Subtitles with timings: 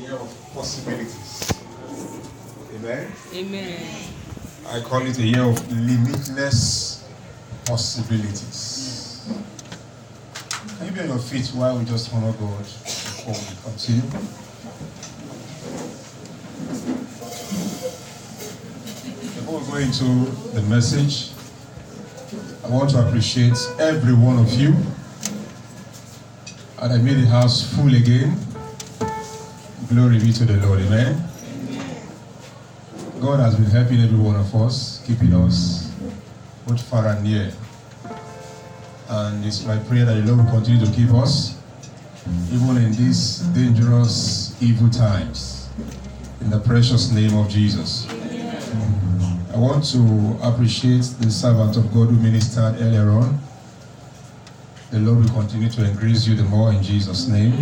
[0.00, 1.52] Year of um possibilities.
[2.74, 3.12] Amen.
[3.34, 3.86] Amen.
[4.68, 7.08] I call it a year of limitless
[7.66, 9.28] possibilities.
[10.78, 14.02] Can you be on your feet while we just honor God before we continue?
[19.34, 21.30] Before we go into the message,
[22.64, 24.74] I want to appreciate every one of you.
[26.80, 28.36] And I made the house full again.
[29.92, 30.80] Glory be to the Lord.
[30.80, 31.22] Amen.
[33.20, 35.94] God has been helping every one of us, keeping us
[36.66, 37.52] both far and near.
[39.10, 41.60] And it's my prayer that the Lord will continue to keep us,
[42.50, 45.68] even in these dangerous, evil times.
[46.40, 48.08] In the precious name of Jesus.
[49.52, 53.38] I want to appreciate the servant of God who ministered earlier on.
[54.90, 57.52] The Lord will continue to increase you the more in Jesus' name.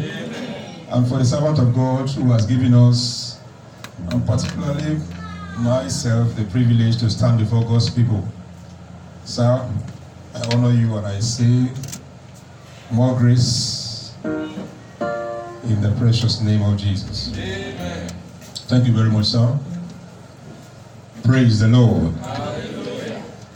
[0.91, 3.39] And for the servant of God who has given us,
[4.11, 5.01] and particularly
[5.59, 8.27] myself, the privilege to stand before God's people.
[9.25, 9.69] Sir,
[10.35, 11.69] I honor you and I say
[12.91, 17.31] more grace in the precious name of Jesus.
[17.39, 18.11] Amen.
[18.67, 19.59] Thank you very much, sir.
[21.23, 22.15] Praise the Lord.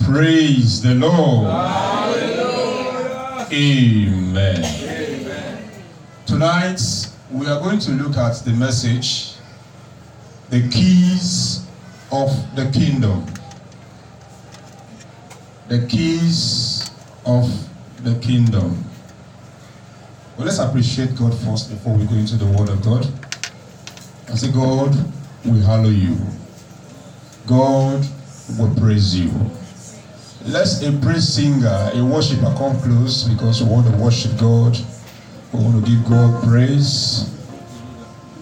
[0.04, 1.50] Praise the Lord.
[3.52, 4.62] Amen.
[6.26, 6.80] Tonight,
[7.34, 9.32] we are going to look at the message,
[10.50, 11.66] the keys
[12.12, 13.26] of the kingdom.
[15.66, 16.92] The keys
[17.26, 17.50] of
[18.04, 18.84] the kingdom.
[20.36, 23.04] Well, let's appreciate God first before we go into the Word of God.
[24.30, 24.94] I say, God,
[25.44, 26.16] we hallow you.
[27.48, 28.06] God
[28.56, 29.32] will praise you.
[30.44, 34.78] Let's a praise singer, a worshiper come close because we want to worship God.
[35.54, 37.30] We want to give God praise.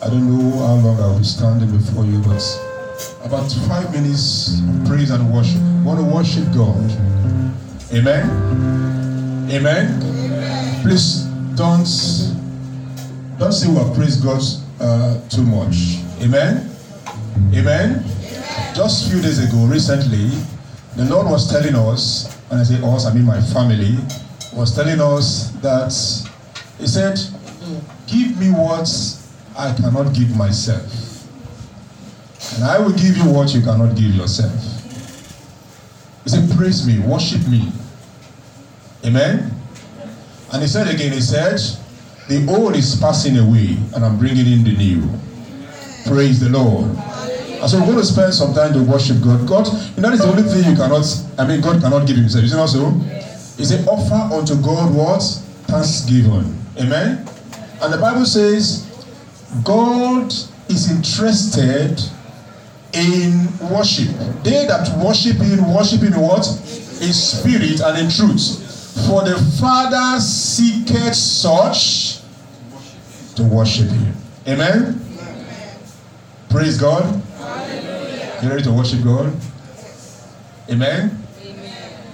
[0.00, 2.42] I don't know how long I'll be standing before you, but
[3.22, 5.60] about five minutes of praise and worship.
[5.60, 6.90] We want to worship God.
[7.92, 8.24] Amen.
[9.52, 10.00] Amen.
[10.80, 11.24] Please
[11.54, 11.84] don't
[13.38, 14.40] don't say we have praised God
[14.80, 16.00] uh, too much.
[16.22, 16.70] Amen.
[17.52, 18.02] Amen.
[18.74, 20.30] Just a few days ago, recently,
[20.96, 23.98] the Lord was telling us, and I say us, I mean my family,
[24.54, 25.92] was telling us that
[26.82, 27.16] He said,
[28.08, 28.90] Give me what
[29.56, 30.82] I cannot give myself.
[32.56, 34.52] And I will give you what you cannot give yourself.
[36.24, 37.70] He said, Praise me, worship me.
[39.04, 39.52] Amen.
[40.52, 41.60] And he said again, He said,
[42.28, 45.08] The old is passing away, and I'm bringing in the new.
[46.10, 46.86] Praise the Lord.
[47.62, 49.46] And so we're going to spend some time to worship God.
[49.46, 51.06] God, you know, that's the only thing you cannot,
[51.38, 52.42] I mean, God cannot give Himself.
[52.42, 52.90] Is it not so?
[53.56, 55.22] He said, offer unto God what?
[55.68, 56.58] Thanksgiving.
[56.78, 57.26] Amen.
[57.82, 58.88] And the Bible says,
[59.64, 60.32] God
[60.68, 62.00] is interested
[62.92, 64.08] in worship.
[64.42, 66.46] They that worship Him, worship in what?
[67.00, 68.58] In spirit and in truth.
[69.08, 72.20] For the Father seeketh such
[73.36, 74.14] to worship Him.
[74.46, 75.00] Amen.
[76.50, 77.22] Praise God.
[78.42, 79.32] You ready to worship God?
[80.68, 81.18] Amen.
[81.42, 82.04] Amen.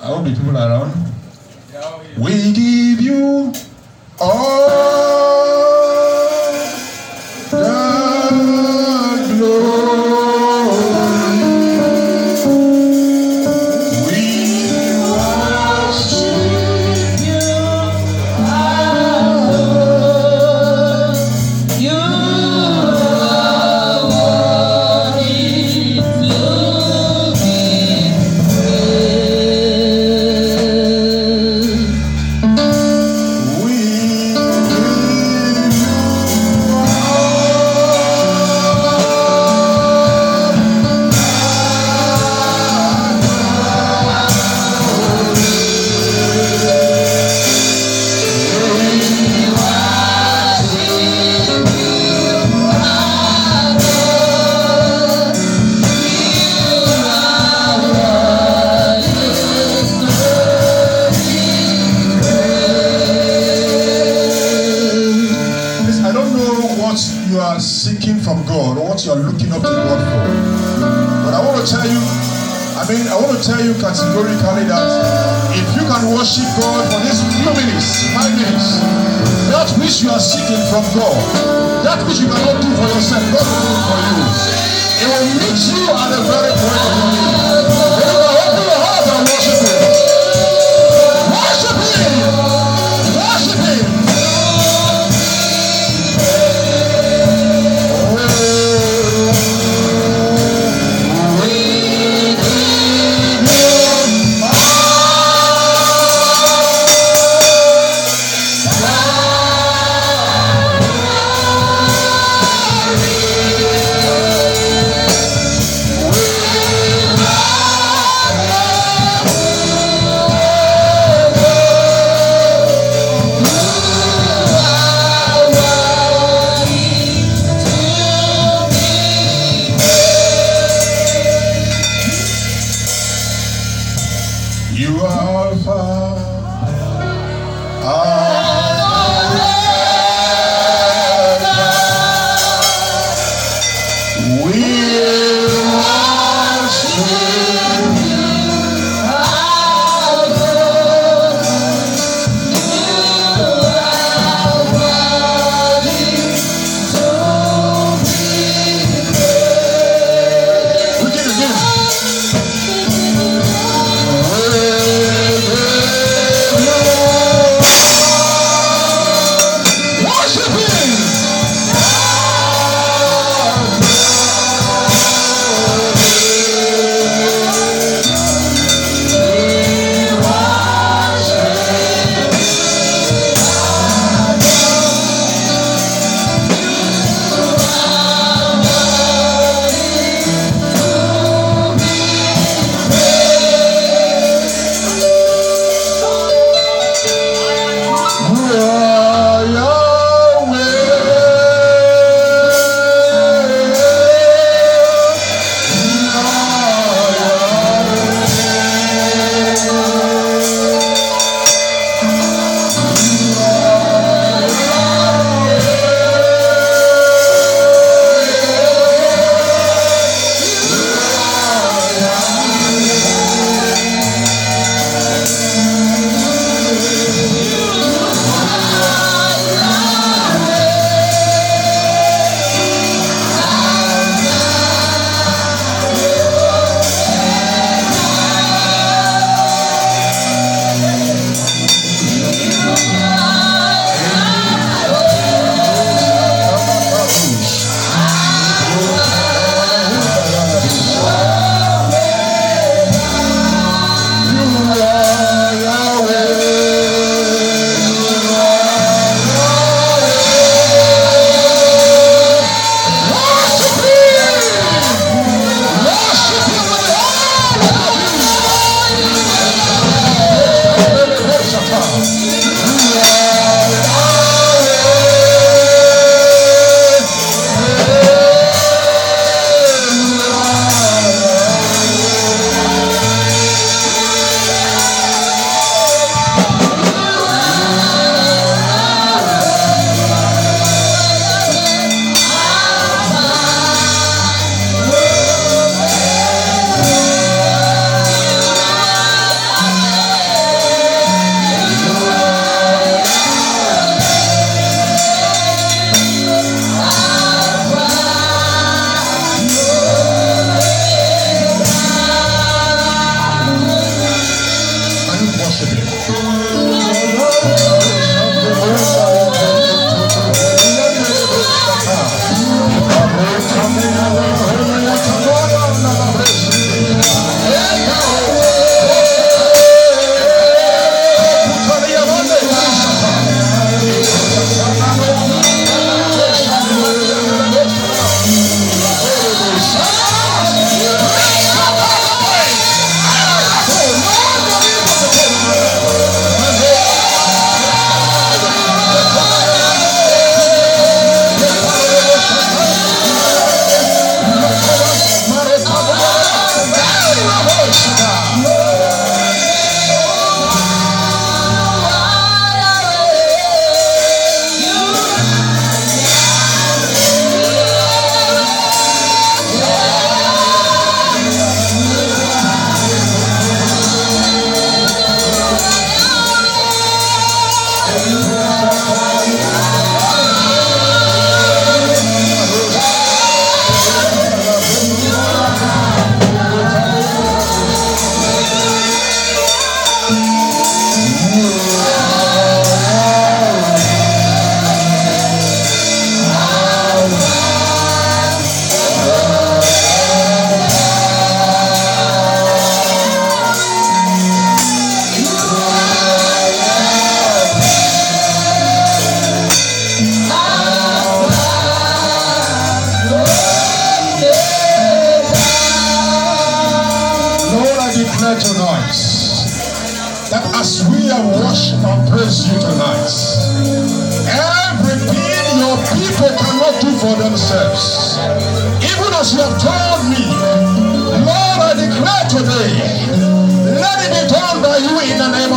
[0.00, 1.13] I hope the people around.
[2.16, 3.52] We give you
[4.20, 5.33] all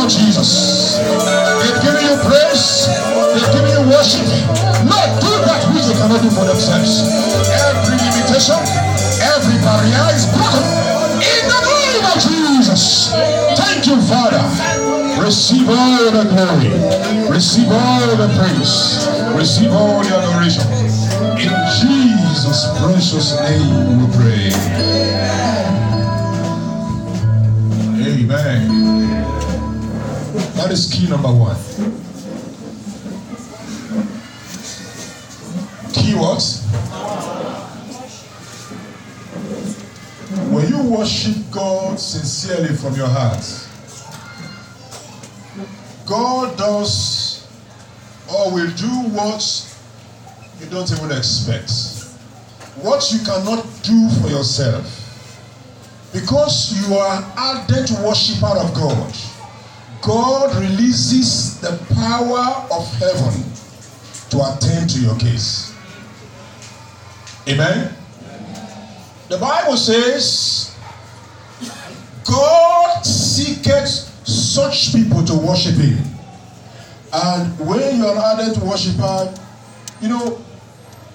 [0.08, 0.96] Jesus.
[0.98, 2.88] They've given you praise,
[3.36, 4.24] they've given you worship.
[4.88, 7.04] Lord, do that which they cannot do for themselves.
[7.52, 8.56] Every limitation,
[9.20, 10.64] every barrier is broken
[11.20, 13.12] in the name of Jesus.
[13.60, 14.40] Thank you, Father.
[15.20, 16.72] Receive all the glory,
[17.28, 19.04] receive all the praise,
[19.36, 20.64] receive all the adoration.
[21.36, 24.97] In Jesus' precious name we pray.
[30.68, 31.56] That is key number one.
[35.94, 36.44] Key what?
[40.52, 43.42] When you worship God sincerely from your heart,
[46.06, 47.48] God does
[48.30, 49.74] or will do what
[50.60, 51.72] you don't even expect.
[52.84, 54.84] What you cannot do for yourself.
[56.12, 59.14] Because you are ardent worshiper of God,
[60.02, 63.44] God releases the power of heaven
[64.30, 65.74] to attend to your case.
[67.48, 67.94] Amen.
[69.28, 70.76] The Bible says,
[72.24, 73.88] God seeketh
[74.26, 75.98] such people to worship Him.
[77.12, 79.34] And when you're an ardent worshiper,
[80.00, 80.38] you know,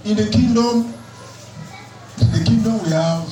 [0.05, 0.93] in the kingdom,
[2.19, 3.29] in the kingdom we have,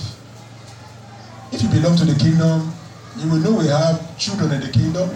[1.51, 2.71] if you belong to the kingdom,
[3.17, 5.09] you will know we have children in the kingdom,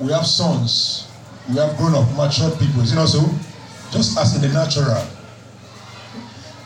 [0.00, 1.08] we have sons,
[1.48, 2.82] we have grown up, matured people.
[2.82, 3.24] It not so?
[3.90, 5.06] Just as in the natural.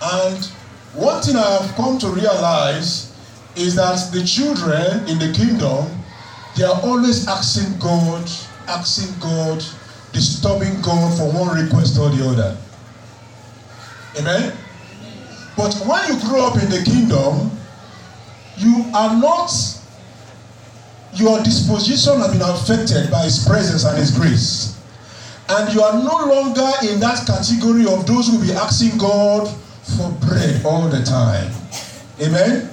[0.03, 0.45] And
[0.95, 3.15] one thing I have come to realize
[3.57, 5.87] is that the children in the kingdom,
[6.57, 8.29] they are always asking God,
[8.67, 9.63] asking God,
[10.13, 12.57] disturbing God for one request or the other.
[14.19, 14.53] Amen?
[15.57, 17.51] But when you grow up in the kingdom,
[18.57, 19.53] you are not,
[21.15, 24.79] your disposition has been affected by His presence and His grace.
[25.49, 29.49] And you are no longer in that category of those who will be asking God
[29.97, 31.51] for bread all the time.
[32.23, 32.71] Amen?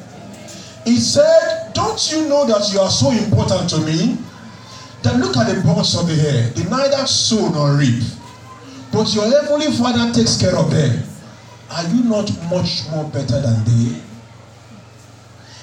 [0.85, 4.17] He said, Don't you know that you are so important to me?
[5.01, 6.49] Then look at the birds of the air.
[6.51, 8.03] They neither sow nor reap.
[8.91, 11.03] But your heavenly Father takes care of them.
[11.71, 14.01] Are you not much more better than they?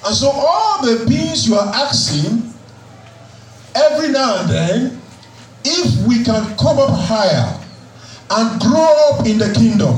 [0.07, 2.54] And so, all the things you are asking,
[3.75, 5.01] every now and then,
[5.65, 7.61] if we can come up higher
[8.31, 9.97] and grow up in the kingdom,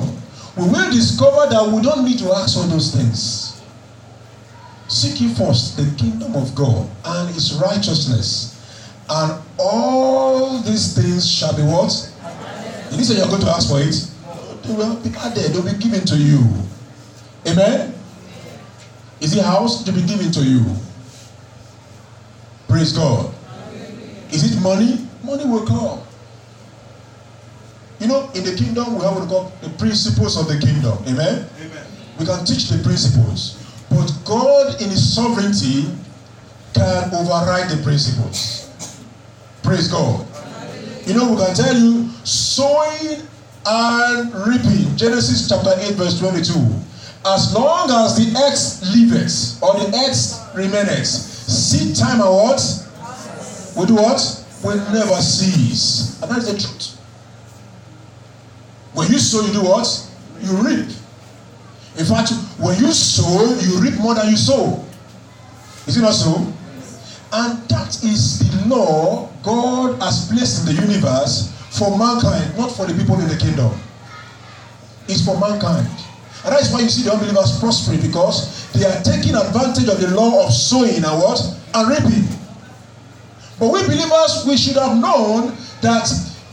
[0.57, 3.63] we will discover that we don't need to ask all those things.
[4.89, 8.55] Seek ye first the kingdom of God and his righteousness,
[9.11, 11.91] and all these things shall be what?
[12.93, 14.11] You say you're going to ask for it?
[14.63, 16.41] They will be added, they'll be given to you.
[17.47, 17.95] Amen?
[19.21, 19.85] Is it house?
[19.85, 20.65] To be given to you.
[22.69, 23.36] Praise God.
[24.33, 25.07] Is it money?
[25.23, 26.01] Money will come.
[28.01, 30.99] You know, in the kingdom, we have what we call the principles of the kingdom.
[31.07, 31.49] Amen?
[31.61, 31.87] Amen.
[32.19, 33.63] We can teach the principles.
[33.89, 35.91] But God, in His sovereignty,
[36.75, 38.71] can override the principles.
[39.63, 40.27] Praise God.
[41.07, 43.23] You know, we can tell you sowing
[43.65, 44.97] and reaping.
[44.97, 46.53] Genesis chapter 8, verse 22.
[47.25, 52.86] As long as the earth liveth or the earth remaineth, seed time and what?
[53.77, 54.45] We do what?
[54.65, 56.21] Will never cease.
[56.23, 56.97] And that is the truth.
[58.95, 59.87] When you sow, you do what?
[60.41, 60.89] You reap.
[61.99, 64.83] In fact, when you sow, you reap more than you sow.
[65.87, 66.53] Is it not so?
[67.33, 72.87] And that is the law God has placed in the universe for mankind, not for
[72.87, 73.73] the people in the kingdom.
[75.09, 75.87] It's for mankind.
[76.45, 80.01] And that is why you see the unbelievers prospering because they are taking advantage of
[80.01, 81.41] the law of sowing and what?
[81.75, 82.46] And reaping.
[83.59, 86.09] But we believers, we should have known that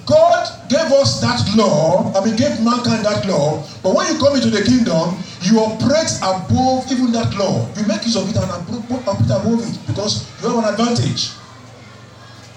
[0.05, 3.63] God gave us that law, I mean, gave mankind that law.
[3.81, 7.67] But when you come into the kingdom, you operate above even that law.
[7.77, 11.31] You make use of it and operate above it because you have an advantage.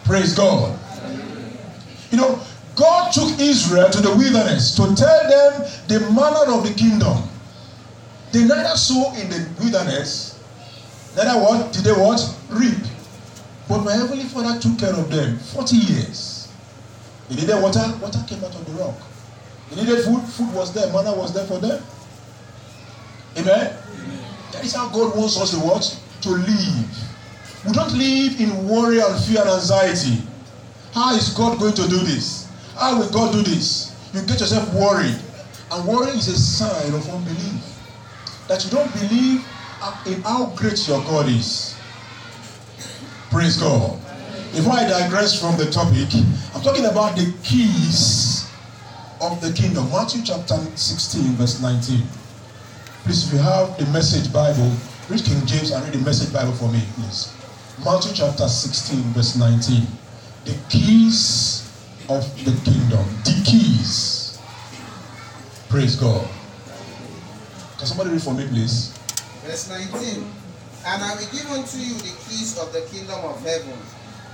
[0.05, 0.79] Praise God.
[2.11, 2.41] You know,
[2.77, 7.17] God took Israel to the wilderness to tell them the manner of the kingdom.
[8.33, 10.39] They neither sow in the wilderness,
[11.17, 11.73] neither what?
[11.73, 12.21] Did they what?
[12.51, 12.77] Reap.
[13.69, 16.53] But my heavenly Father took care of them 40 years.
[17.29, 18.95] They needed water, water came out of the rock.
[19.71, 21.83] They needed food, food was there, manna was there for them.
[23.37, 23.77] Amen?
[23.77, 24.25] Amen.
[24.53, 27.07] That is how God wants us to watch, to live.
[27.67, 30.23] We don't live in worry and fear and anxiety.
[30.95, 32.49] How is God going to do this?
[32.77, 33.95] How will God do this?
[34.15, 35.19] You get yourself worried.
[35.73, 37.61] And worry is a sign of unbelief.
[38.47, 39.45] That you don't believe
[40.07, 41.76] in how great your God is.
[43.37, 44.01] Praise God.
[44.55, 46.09] Before I digress from the topic,
[46.55, 48.51] I'm talking about the keys
[49.21, 49.91] of the kingdom.
[49.91, 52.01] Matthew chapter 16, verse 19.
[53.05, 54.73] Please, if you have the message Bible,
[55.11, 57.37] read King James and read the message Bible for me, please.
[57.85, 59.87] Matthew chapter 16, verse 19.
[60.47, 61.71] The keys
[62.09, 63.05] of the kingdom.
[63.23, 64.41] The keys.
[65.69, 66.27] Praise God.
[67.77, 68.97] Can somebody read for me, please?
[69.45, 70.25] Verse 19.
[70.87, 73.75] And I will give unto you the keys of the kingdom of heaven.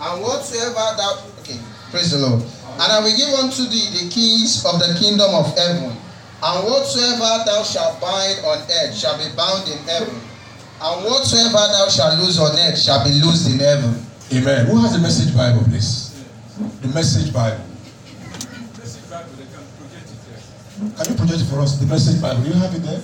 [0.01, 1.57] And whatsoever thou okay,
[1.91, 2.43] praise the Lord.
[2.77, 5.97] And I will give unto thee the keys of the kingdom of heaven.
[6.43, 10.13] And whatsoever thou shalt bind on earth shall be bound in heaven.
[10.83, 13.95] And whatsoever thou shalt loose on earth shall be loosed in heaven.
[14.33, 14.67] Amen.
[14.67, 16.13] Who has the message Bible, please?
[16.83, 17.65] The message Bible.
[20.99, 21.79] Can you project it for us?
[21.79, 22.43] The message Bible.
[22.45, 23.03] You have it there?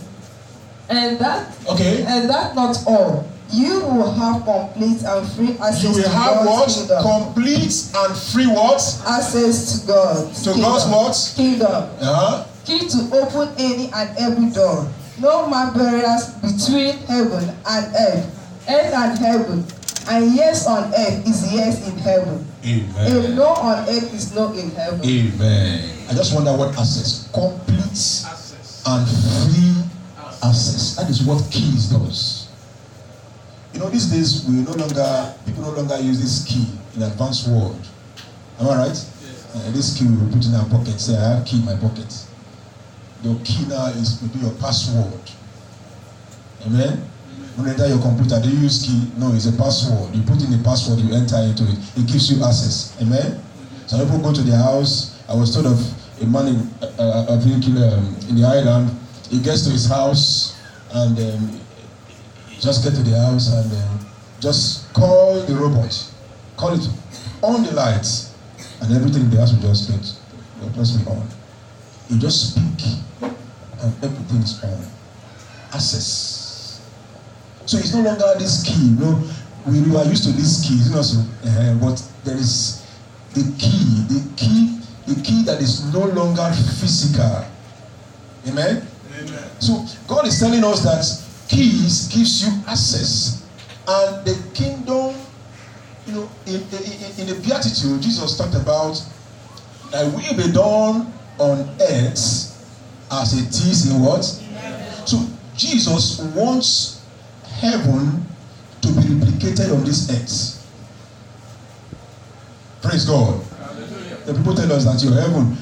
[0.89, 2.03] And that Okay.
[2.03, 3.25] and that not all.
[3.51, 6.89] You will have complete and free access You will to have God's what?
[6.89, 7.03] kingdom.
[7.03, 8.81] Complete and free what?
[9.09, 10.35] access to God.
[10.35, 11.33] To God's what?
[11.37, 11.73] Kingdom.
[12.01, 12.45] Uh-huh.
[12.67, 14.87] Key to open any and every door.
[15.19, 18.27] No man barriers between heaven and earth.
[18.69, 19.65] Earth and heaven.
[20.11, 22.47] And yes on earth is yes in heaven.
[22.63, 23.35] And Amen.
[23.37, 25.01] no on earth is no in heaven.
[25.05, 25.91] Amen.
[26.11, 27.31] I just wonder what access.
[27.33, 28.25] Complete
[28.87, 29.83] and free
[30.45, 30.97] access.
[30.97, 32.38] That is what keys does.
[33.73, 37.49] You know, these days we no longer people no longer use this key in advanced
[37.49, 37.79] world.
[38.61, 39.07] Am I right?
[39.55, 40.99] Uh, this key we put in our pocket.
[41.01, 42.13] Say, I have key in my pocket.
[43.23, 45.21] Your key now is maybe your password.
[46.67, 46.99] Amen.
[47.57, 49.11] When you enter your computer, do you use key?
[49.19, 50.15] No, it's a password.
[50.15, 51.79] You put in the password, you enter into it.
[51.97, 52.97] It gives you access.
[53.03, 53.43] Amen.
[53.87, 55.21] Some people go to their house.
[55.29, 55.79] I was told of
[56.23, 56.57] a man in
[56.99, 58.91] uh, a vehicle um, in the island.
[59.31, 60.57] He gets to his house
[60.95, 61.61] and um,
[62.61, 64.07] just get to the house and um,
[64.41, 66.13] just call the robot,
[66.57, 66.87] call it
[67.43, 68.35] on the lights,
[68.83, 70.01] and everything in the house will just get
[70.61, 71.27] will just be on.
[72.09, 74.85] You just speak and everything is on.
[75.73, 76.81] Access.
[77.67, 78.89] So it's no longer this key.
[78.89, 79.23] You know,
[79.67, 82.87] we, we are used to this key, you know, so, uh, but there is
[83.35, 87.45] the key, the key, the key that is no longer physical.
[88.49, 88.87] Amen.
[89.21, 89.51] Amen.
[89.61, 93.47] So God is telling us that keys gives you access,
[93.87, 95.15] and the kingdom,
[96.07, 99.03] you know, in, in, in the beatitude, Jesus talked about
[99.91, 102.55] that will be done on earth
[103.11, 104.23] as it is in what?
[105.07, 105.25] So
[105.57, 107.07] Jesus wants
[107.61, 108.27] heaven
[108.83, 110.55] to be replicated on this earth.
[112.83, 113.43] Praise God.
[114.27, 115.57] The people tell us that your heaven,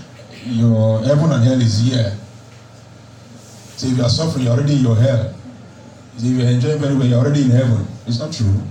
[0.44, 2.16] your heaven and hell is here.
[3.76, 5.35] So if you are suffering, you're already in your hell.
[6.16, 7.86] So if you're enjoying very well, you're already in heaven.
[8.06, 8.62] It's not true.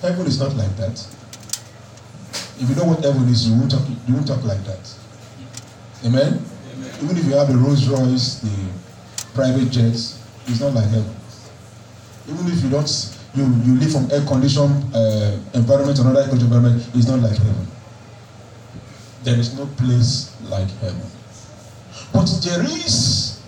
[0.00, 0.98] Heaven is not like that.
[2.58, 4.82] If you know what heaven is, you won't talk, you won't talk like that.
[6.04, 6.44] Amen?
[7.02, 8.54] Even if you have the Rolls Royce, the
[9.34, 11.14] private jets, it's not like heaven.
[12.28, 12.90] Even if you don't,
[13.34, 17.20] you, you live from air conditioned uh, environment to another air conditioned environment, it's not
[17.20, 17.66] like heaven.
[19.22, 21.06] There is no place like heaven.
[22.12, 23.40] But there is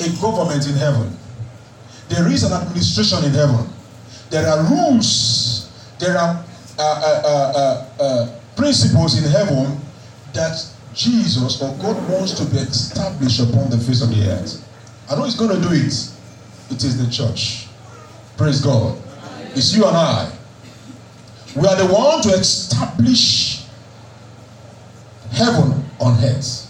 [0.00, 1.12] a government in heaven.
[2.08, 3.68] There is an administration in heaven.
[4.30, 5.70] There are rules.
[5.98, 6.44] There are
[6.78, 9.80] uh, uh, uh, uh, uh, principles in heaven
[10.32, 14.64] that Jesus or God wants to be established upon the face of the earth.
[15.10, 16.12] I know He's going to do it.
[16.70, 17.66] It is the church.
[18.36, 18.96] Praise God.
[19.54, 20.32] It's you and I.
[21.56, 23.64] We are the one to establish
[25.32, 26.64] heaven on earth.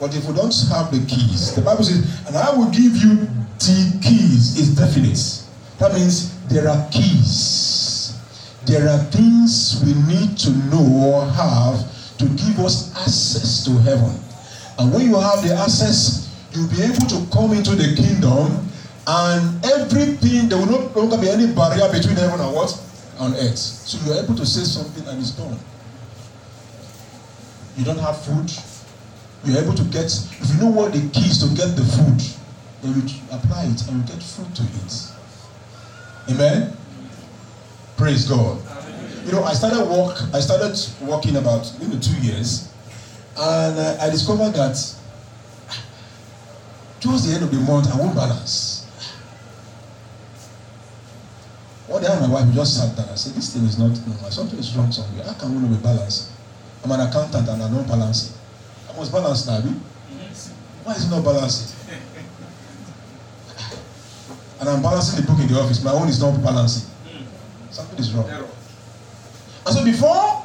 [0.00, 3.28] But if we don't have the keys, the Bible says, and I will give you
[3.58, 5.42] the keys, is definite.
[5.78, 8.18] That means there are keys.
[8.66, 14.18] There are things we need to know or have to give us access to heaven.
[14.78, 18.68] And when you have the access, you'll be able to come into the kingdom
[19.06, 22.72] and everything, there will no longer be any barrier between heaven and what?
[23.18, 23.58] On earth.
[23.58, 25.58] So you're able to say something and it's done.
[27.76, 28.50] You don't have food,
[29.44, 32.22] you're able to get, if you know what the keys to get the food,
[32.84, 35.10] then you apply it and you get food to eat.
[36.30, 36.76] Amen?
[37.96, 38.60] Praise God.
[39.24, 42.70] You know, I started work, I started working about you know two years,
[43.38, 44.76] and uh, I discovered that
[47.00, 48.86] towards the end of the month, I won't balance.
[51.86, 54.30] One day, my wife just sat down and said, This thing is not normal.
[54.30, 55.24] Something is wrong somewhere.
[55.24, 56.30] How can we not be balanced?
[56.82, 58.38] I'm an accountant and I don't balance.
[58.90, 61.76] I must balance now, Why is it not balancing?
[64.64, 65.84] And I'm balancing the book in the office.
[65.84, 66.88] My own is not balancing.
[67.70, 68.30] Something is wrong.
[68.30, 70.42] And so before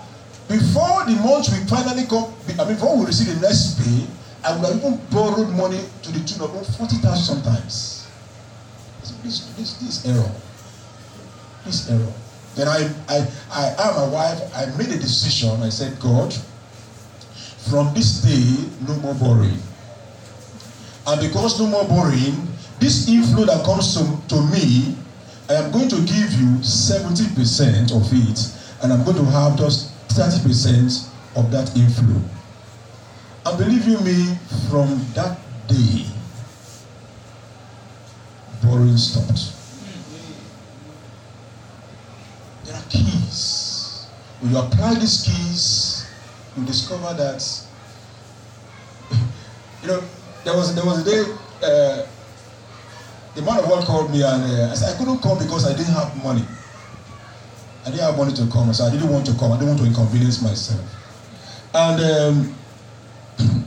[0.50, 2.28] before the month we finally come,
[2.60, 4.04] I mean, before we receive the next pay,
[4.44, 8.12] I would have even borrowed money to the tune of forty thousand sometimes.
[9.24, 10.32] This, this, this error.
[11.64, 12.12] This error.
[12.56, 15.64] Then I, I, I, I, my wife, I made a decision.
[15.64, 16.34] I said, God,
[17.72, 19.60] from this day, no more borrowing.
[21.08, 22.49] And because no more borrowing,
[22.80, 24.96] this inflow that comes to, to me,
[25.50, 29.92] I am going to give you 70% of it, and I'm going to have just
[30.10, 32.22] 30% of that inflow.
[33.46, 34.38] And believe you me,
[34.70, 36.06] from that day,
[38.64, 39.54] borrowing stopped.
[42.66, 44.08] There are keys.
[44.40, 46.08] When you apply these keys,
[46.56, 47.44] you discover that
[49.82, 50.04] you know
[50.44, 51.24] there was there was a day
[51.64, 52.06] uh,
[53.40, 55.72] the man of God called me and uh, I said I couldn't come because I
[55.72, 56.44] didn't have money.
[57.86, 59.54] I didn't have money to come, so I didn't want to come.
[59.54, 60.84] I didn't want to inconvenience myself.
[61.74, 62.56] And um,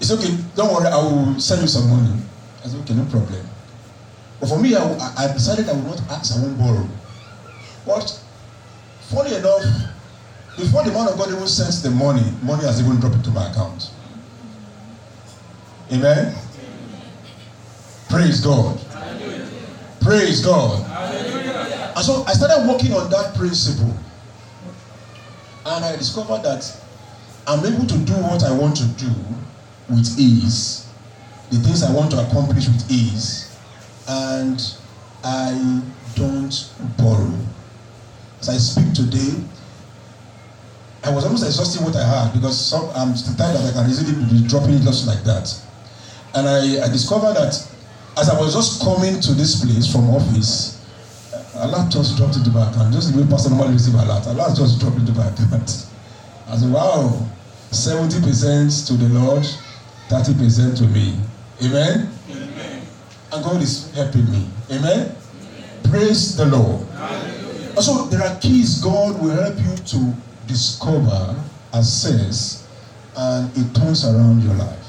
[0.00, 0.34] it's okay.
[0.56, 0.86] Don't worry.
[0.86, 2.16] I will send you some money.
[2.64, 3.44] I said okay, no problem.
[4.40, 4.80] But for me, I,
[5.18, 6.34] I decided I would not ask.
[6.34, 6.88] I won't borrow.
[7.84, 8.08] But
[9.12, 9.64] funny enough,
[10.56, 13.50] before the man of God even sends the money, money has even dropped into my
[13.50, 13.90] account.
[15.92, 16.34] Amen.
[18.08, 18.78] Praise God.
[18.80, 19.48] Hallelujah.
[20.00, 20.86] Praise God.
[20.86, 21.92] Hallelujah.
[21.94, 23.94] And so I started working on that principle.
[25.66, 26.64] And I discovered that
[27.46, 29.10] I'm able to do what I want to do
[29.90, 30.88] with ease,
[31.50, 33.56] the things I want to accomplish with ease,
[34.08, 34.60] and
[35.22, 35.82] I
[36.14, 37.32] don't borrow.
[38.40, 39.42] As I speak today,
[41.04, 44.12] I was almost exhausting what I had because some, I'm tired that I can easily
[44.24, 45.60] be dropping it just like that.
[46.34, 47.68] And I, I discovered that
[48.18, 50.84] as I was just coming to this place from office,
[51.54, 52.92] a lot just dropped into my account.
[52.92, 55.86] Just the way Pastor normally receive a lot, a lot just dropped into my account.
[56.48, 57.26] I said, wow,
[57.70, 59.44] 70% to the Lord,
[60.08, 61.14] 30% to me.
[61.62, 62.10] Amen?
[62.30, 62.82] Amen?
[63.32, 64.48] And God is helping me.
[64.70, 65.14] Amen?
[65.14, 65.90] Amen.
[65.90, 66.86] Praise the Lord.
[67.76, 70.12] Also, there are keys God will help you to
[70.48, 71.36] discover,
[71.72, 72.66] assess,
[73.16, 74.87] and it turns around your life.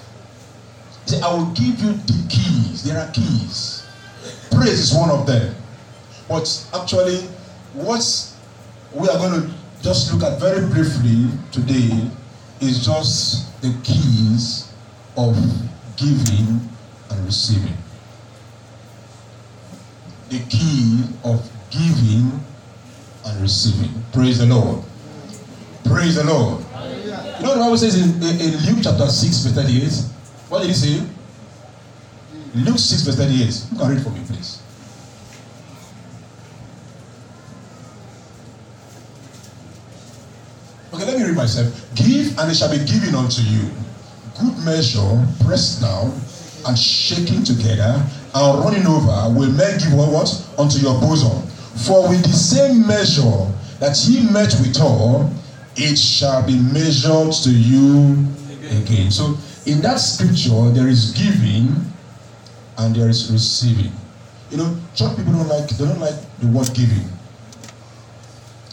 [1.09, 2.83] Said, I will give you the keys.
[2.83, 3.83] There are keys.
[4.51, 5.55] Praise is one of them.
[6.27, 7.21] But actually,
[7.73, 8.05] what
[8.93, 12.11] we are going to just look at very briefly today
[12.61, 14.71] is just the keys
[15.17, 15.35] of
[15.97, 16.69] giving
[17.09, 17.73] and receiving.
[20.29, 21.41] The key of
[21.71, 22.39] giving
[23.25, 24.03] and receiving.
[24.13, 24.83] Praise the Lord.
[25.85, 26.59] Praise the Lord.
[26.59, 30.18] You know what the Bible says in, in Luke chapter 6, verse 38?
[30.49, 31.07] What did he say?
[32.55, 33.65] Luke 6, verse 38.
[33.71, 34.61] You can read for me, please.
[40.91, 41.69] Okay, let me read myself.
[41.95, 43.69] Give and it shall be given unto you.
[44.39, 46.19] Good measure, pressed down
[46.65, 50.29] and shaking together and running over, will men give what?
[50.57, 51.41] Unto your bosom.
[51.85, 53.47] For with the same measure
[53.79, 55.31] that ye met withal,
[55.75, 58.25] it shall be measured to you
[58.81, 59.11] again.
[59.11, 61.73] So in that scripture, there is giving
[62.77, 63.91] and there is receiving.
[64.51, 67.05] You know, church people don't like they don't like the word giving.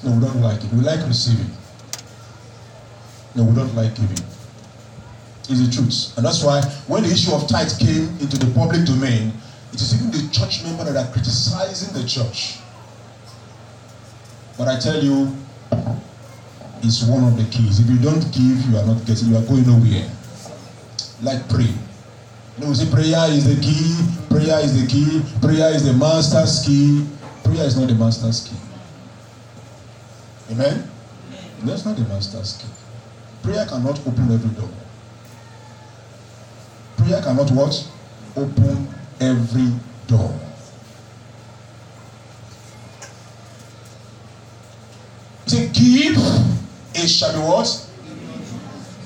[0.05, 0.73] No, we don't like it.
[0.73, 1.51] We like receiving.
[3.35, 4.25] No, we don't like giving.
[5.49, 6.17] It's the truth.
[6.17, 9.33] And that's why when the issue of tithe came into the public domain,
[9.73, 12.59] it is even the church member that are criticizing the church.
[14.57, 15.37] But I tell you,
[16.83, 17.81] it's one of the keys.
[17.81, 20.09] If you don't give, you are not getting, you are going nowhere.
[21.23, 21.73] Like pray.
[22.59, 23.97] Know, we say prayer is the key,
[24.31, 27.07] prayer is the key, prayer is the master's key.
[27.45, 28.57] Prayer is not the master's key.
[30.53, 30.91] Amen?
[31.63, 32.69] That's not the master's key.
[33.43, 34.71] Prayer cannot open every door.
[36.97, 37.89] Prayer cannot what?
[38.37, 38.89] Open
[39.21, 39.73] every
[40.07, 40.35] door.
[45.47, 46.17] To give,
[46.95, 47.89] it shall what?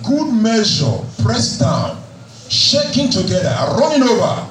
[0.02, 1.99] Good measure, pressed down,
[2.50, 4.46] shaking together, running over.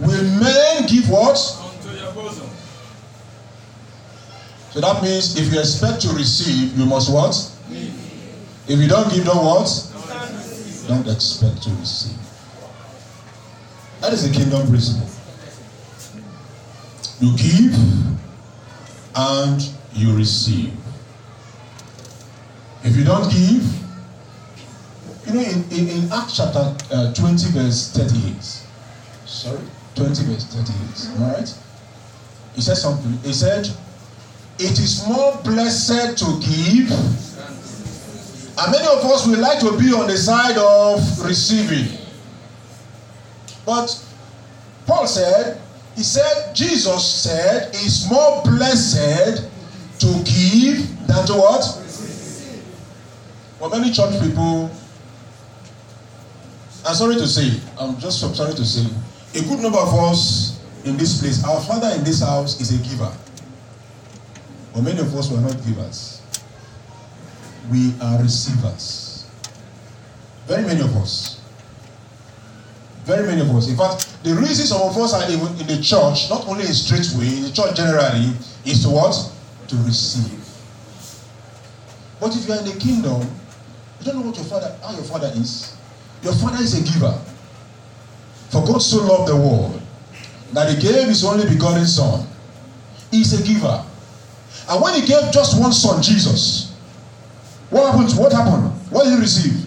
[0.00, 1.36] Will men give what?
[1.60, 2.48] Unto your bosom.
[4.70, 7.34] So that means if you expect to receive, you must what?
[8.66, 9.68] If you don't give, don't what?
[10.88, 12.18] Don't expect to receive.
[14.00, 15.08] That is the kingdom principle.
[17.20, 17.74] You give,
[19.14, 20.72] and you receive.
[22.82, 23.73] If you don't give,
[25.34, 28.42] you know, in, in, in Acts chapter uh, 20, verse 38,
[29.26, 29.60] sorry,
[29.96, 31.58] 20, verse 38, all right?
[32.54, 33.12] He said something.
[33.24, 33.68] He said,
[34.58, 36.90] It is more blessed to give.
[38.56, 41.98] And many of us would like to be on the side of receiving.
[43.66, 44.00] But
[44.86, 45.60] Paul said,
[45.96, 49.48] He said, Jesus said, It's more blessed
[49.98, 51.80] to give than to what?
[53.58, 54.70] For many church people,
[56.86, 58.86] I'm sorry to say, I'm just sorry to say,
[59.38, 62.88] a good number of us in this place, our father in this house is a
[62.88, 63.10] giver.
[64.74, 66.20] But many of us were not givers.
[67.70, 69.26] We are receivers.
[70.46, 71.40] Very many of us.
[73.04, 73.68] Very many of us.
[73.68, 76.72] In fact, the reason some of us are even in the church, not only in
[76.72, 78.32] straight way, in the church generally,
[78.66, 79.14] is to what?
[79.68, 80.40] To receive.
[82.20, 83.22] But if you are in the kingdom,
[84.00, 85.73] you don't know what your father, how your father is.
[86.24, 87.16] Your father is a giver.
[88.48, 89.80] For God so loved the world
[90.52, 92.26] that he gave his only begotten son.
[93.10, 93.84] He's a giver.
[94.70, 96.74] And when he gave just one son, Jesus,
[97.68, 98.18] what happened?
[98.18, 98.72] What happened?
[98.90, 99.66] What did he receive?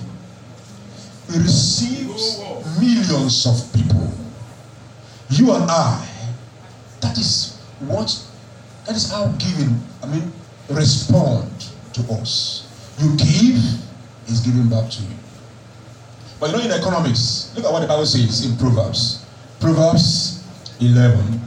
[1.31, 2.39] He receives
[2.79, 4.11] millions of people.
[5.29, 6.07] You and I.
[7.01, 8.23] That is what
[8.85, 10.31] that is how giving, I mean,
[10.69, 11.51] respond
[11.93, 12.63] to us.
[12.99, 13.61] You give,
[14.27, 15.09] is giving back to you.
[16.39, 19.25] But you know, in economics, look at what the Bible says in Proverbs.
[19.59, 20.43] Proverbs
[20.79, 21.41] 11.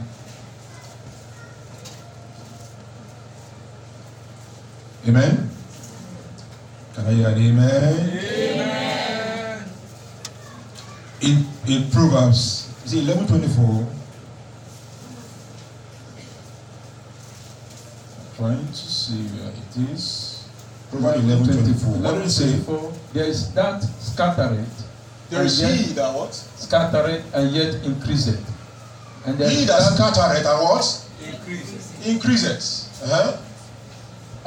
[5.07, 5.49] Amen?
[6.93, 8.19] Can I hear an amen?
[8.23, 9.63] Amen.
[11.21, 13.87] In, in Proverbs, is it 11 24?
[18.35, 20.49] Trying to see where it is.
[20.89, 21.93] Proverbs 11 24.
[21.93, 22.90] What did it say?
[23.13, 24.87] There is that scattereth.
[25.29, 26.33] There is yet he that what?
[26.33, 28.39] Scattereth and yet increaseth.
[29.25, 31.07] And there He is that scattereth and what?
[31.25, 32.07] Increases.
[32.07, 32.87] Increases.
[33.03, 33.37] Uh-huh.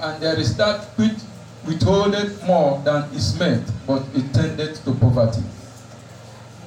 [0.02, 1.12] and there is that which
[1.66, 5.42] withholdeth more than is meant, but it tendeth to poverty.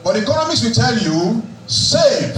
[0.04, 2.36] But economics will tell you save.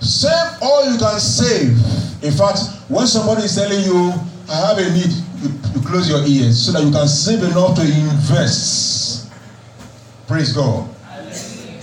[0.00, 1.70] Save all you can save.
[2.22, 4.12] In fact, when somebody is telling you,
[4.48, 5.10] I have a need,
[5.42, 9.32] you, you close your ears so that you can save enough to invest.
[10.28, 10.88] Praise God.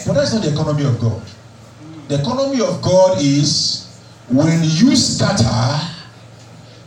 [0.05, 1.21] But that's not the economy of God.
[2.07, 5.89] The economy of God is when you scatter,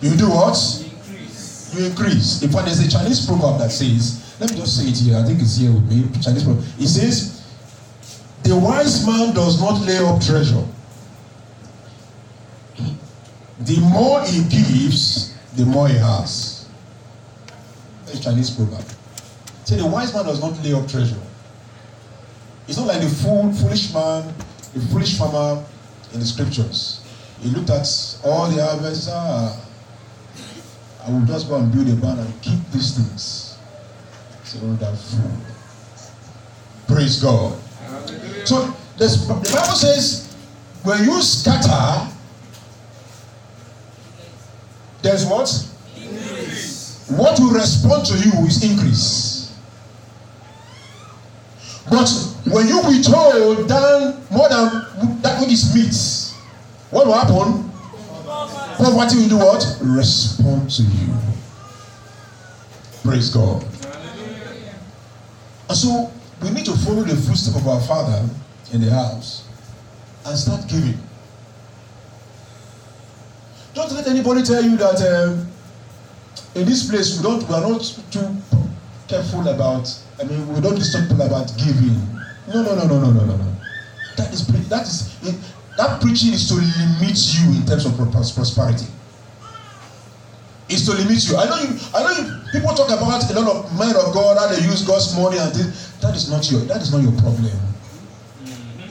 [0.00, 0.56] you do what?
[0.82, 1.74] Increase.
[1.74, 2.42] you increase.
[2.42, 5.24] In fact, there's a Chinese proverb that says, let me just say it here, I
[5.24, 6.08] think it's here with me.
[6.20, 6.64] Chinese proverb.
[6.78, 7.46] It says,
[8.44, 10.64] The wise man does not lay up treasure.
[13.60, 16.68] The more he gives, the more he has.
[18.12, 18.84] A Chinese proverb.
[19.64, 21.20] Say, the wise man does not lay up treasure.
[22.68, 24.32] It's not like the fool, foolish man,
[24.74, 25.64] the foolish farmer
[26.12, 27.02] in the scriptures.
[27.40, 27.86] He looked at
[28.24, 29.60] all the harvests, ah,
[31.04, 33.58] I will just go and build a barn and keep these things.
[34.44, 35.30] So that fool.
[36.88, 37.58] Praise God.
[37.86, 38.46] Hallelujah.
[38.46, 40.34] So the Bible says,
[40.82, 42.12] when you scatter,
[45.06, 45.48] there's what?
[45.96, 47.06] Increase.
[47.08, 49.54] What will respond to you is increase.
[51.88, 52.08] But
[52.50, 55.94] when you withhold down more than that which is meet,
[56.90, 57.70] what will happen?
[58.76, 59.78] Poverty will do what?
[59.80, 61.14] Respond to you.
[63.04, 63.64] Praise God.
[65.68, 68.28] And so we need to follow the footsteps of our Father
[68.72, 69.46] in the house
[70.24, 70.98] and start giving.
[73.76, 75.46] Don't let anybody tell you that um,
[76.54, 78.24] in this place we don't we are not too
[79.06, 79.84] careful about.
[80.18, 81.92] I mean, we don't disturb people about giving.
[82.48, 83.52] No, no, no, no, no, no, no, no.
[84.16, 85.36] That is that is it,
[85.76, 88.86] that preaching is to limit you in terms of prosperity.
[90.70, 91.36] Is to limit you.
[91.36, 91.76] I know you.
[91.92, 92.32] I know you.
[92.52, 95.52] People talk about a lot of men of God how they use God's money and
[95.52, 95.92] this.
[96.00, 96.62] That is not your.
[96.62, 97.52] That is not your problem.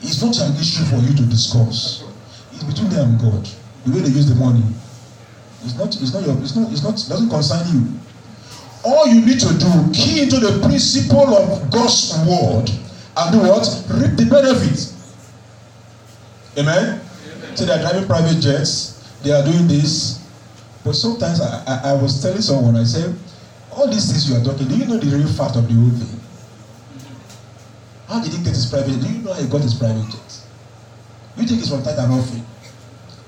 [0.06, 2.06] It's not an issue for you to discuss.
[2.54, 3.50] It's between them and God.
[3.86, 4.64] The way they use the money.
[5.64, 5.88] It's not.
[5.88, 6.38] It's not your.
[6.40, 6.72] It's not.
[6.72, 6.94] It's not.
[6.94, 8.00] It doesn't concern you.
[8.84, 12.70] All you need to do key into the principle of God's word
[13.18, 13.66] and do what?
[13.90, 14.94] Reap the benefit.
[16.58, 17.02] Amen.
[17.56, 19.20] So they are driving private jets.
[19.24, 20.22] They are doing this.
[20.84, 23.16] But sometimes I, I, I was telling someone, I said,
[23.72, 25.90] all these things you are talking, do you know the real fact of the whole
[25.90, 26.20] thing?
[28.08, 29.02] How did he get his private jet?
[29.02, 30.42] Do you know how he got his private jet?
[31.38, 32.45] You think it's from Titan offering.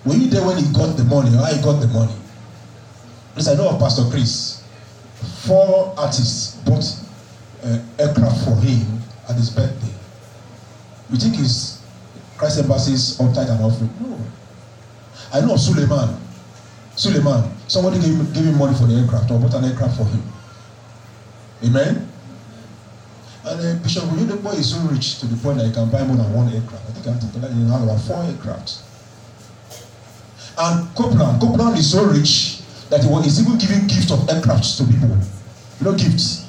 [0.07, 2.15] Were you there when he got the money or how he got the money?
[3.35, 4.63] Yes, I know of Pastor Chris.
[5.45, 6.85] Four artists bought
[7.63, 8.87] uh, aircraft for him
[9.27, 9.93] at his birthday.
[11.11, 11.83] You think he's
[12.37, 13.89] Christ Embassy's tithe and offering?
[13.99, 14.17] No.
[15.33, 16.15] I know of Suleiman.
[16.95, 17.51] Suleiman.
[17.67, 20.23] Somebody gave, him- gave him money for the aircraft or bought an aircraft for him.
[21.65, 22.07] Amen.
[23.45, 26.15] And uh, Bishop Oyedepo is so rich to the point that he can buy more
[26.15, 26.89] than one aircraft.
[26.89, 28.86] I think I have to tell that he has about four aircrafts.
[30.57, 34.83] And Copeland, Copeland is so rich that he he's even giving gift of aircrafts to
[34.85, 35.15] people.
[35.79, 36.47] You know, gifts.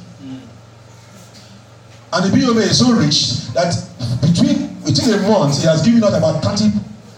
[2.10, 3.74] And the BOMA is so rich that
[4.22, 6.72] between within a month he has given out about 30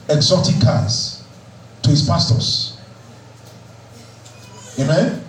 [0.08, 1.22] exotic cars
[1.82, 2.76] to his pastors.
[4.80, 5.22] Amen.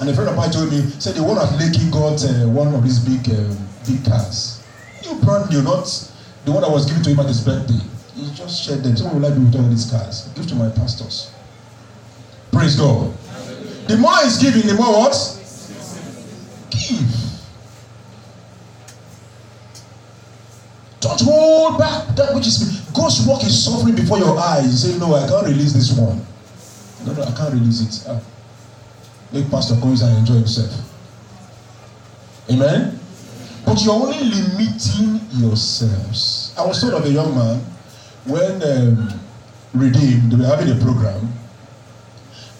[0.00, 2.74] And a friend of mine told me, said the one at Lekki got uh, one
[2.74, 3.54] of these big, uh,
[3.86, 4.62] big cars.
[5.02, 5.86] New brand new, not
[6.44, 7.80] the one that was given to him at his birthday.
[8.16, 8.96] He just shared them.
[8.96, 10.28] Someone will like with all these cars.
[10.34, 11.30] Give to my pastors.
[12.50, 13.12] Praise God.
[13.88, 15.14] The more he's giving, the more what?
[16.70, 17.26] Give.
[21.00, 24.64] Don't hold back that which is God's work is suffering before your eyes.
[24.64, 26.24] You say, No, I can't release this one.
[27.04, 28.08] No, no, I can't release it.
[28.08, 28.20] Ah.
[29.30, 30.72] Make Pastor comes and enjoy himself.
[32.50, 32.98] Amen.
[33.66, 36.54] But you're only limiting yourselves.
[36.56, 37.75] I was told of a young man
[38.26, 39.20] when um,
[39.72, 41.32] Redeemed, they were having a program,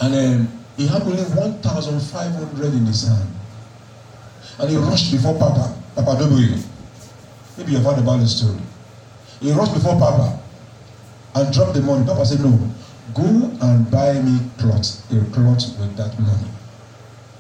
[0.01, 3.31] and um, he had only 1,500 in his hand.
[4.59, 6.57] And he rushed before Papa, Papa W.
[7.59, 8.61] Maybe you've heard about the story.
[9.41, 10.39] He rushed before Papa
[11.35, 12.07] and dropped the money.
[12.07, 12.59] Papa said, No,
[13.15, 16.49] go and buy me cloth, a cloth with that money.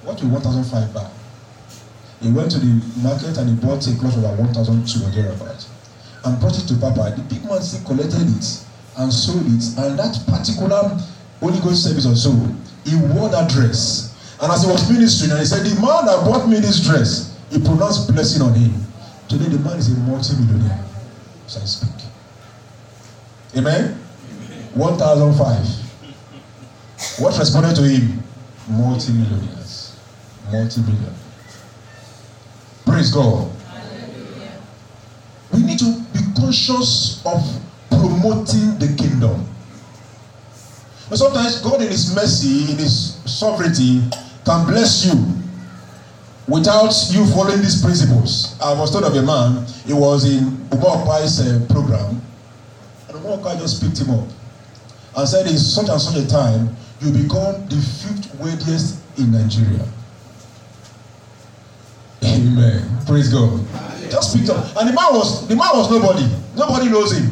[0.02, 1.10] What will 1,005 buy?
[2.20, 5.66] He went to the market and he bought a cloth of about 1,200 or thereabout
[6.24, 7.14] and brought it to Papa.
[7.16, 8.64] The big man still collected it
[8.98, 9.64] and sold it.
[9.78, 10.98] And that particular
[11.40, 12.32] Holy Ghost service or so,
[12.84, 14.14] he wore that dress.
[14.40, 17.38] And as he was ministering, and he said, The man that bought me this dress,
[17.50, 18.72] he pronounced blessing on him.
[19.28, 20.84] Today, the man is a multi-millionaire.
[21.46, 21.90] So I speak.
[23.56, 23.94] Amen?
[24.74, 25.86] 1,005.
[27.18, 28.22] What responded to him?
[28.68, 29.96] Multi-millionaires.
[30.52, 31.14] Multi-million.
[32.84, 33.50] Praise God.
[35.52, 36.05] We need to
[36.46, 37.42] conscious of
[37.90, 39.46] promoting the kingdom.
[41.08, 44.02] But sometimes God, in His mercy, in His sovereignty,
[44.44, 45.14] can bless you
[46.48, 48.56] without you following these principles.
[48.60, 52.22] I was told of a man, he was in Umaokai's uh, program,
[53.08, 54.28] and Umaokai just picked him up
[55.16, 59.86] and said, In such and such a time, you become the fifth wealthiest in Nigeria.
[62.22, 62.88] Amen.
[63.06, 63.60] Praise God.
[64.10, 64.64] Just picked up.
[64.76, 66.26] And the man was the man was nobody.
[66.56, 67.30] Nobody knows him.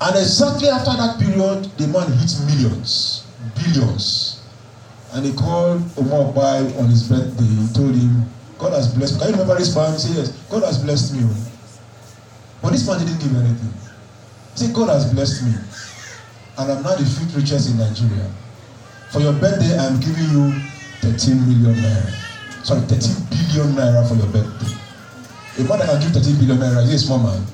[0.00, 3.26] And exactly after that period, the man hit millions,
[3.58, 4.42] billions.
[5.12, 7.44] And he called Omar Bai on his birthday.
[7.44, 8.24] He told him,
[8.58, 9.20] God has blessed me.
[9.20, 9.92] Can you remember this man?
[9.94, 11.26] He said, Yes, God has blessed me.
[12.62, 13.72] But this man didn't give anything.
[14.52, 15.54] He said, God has blessed me.
[16.58, 18.30] And I'm now the fifth richest in Nigeria.
[19.10, 20.52] For your birthday, I'm giving you
[21.00, 22.64] 13 million naira.
[22.64, 24.77] Sorry, 13 billion naira for your birthday.
[25.58, 27.44] A man can give 13 billion naira is a small man.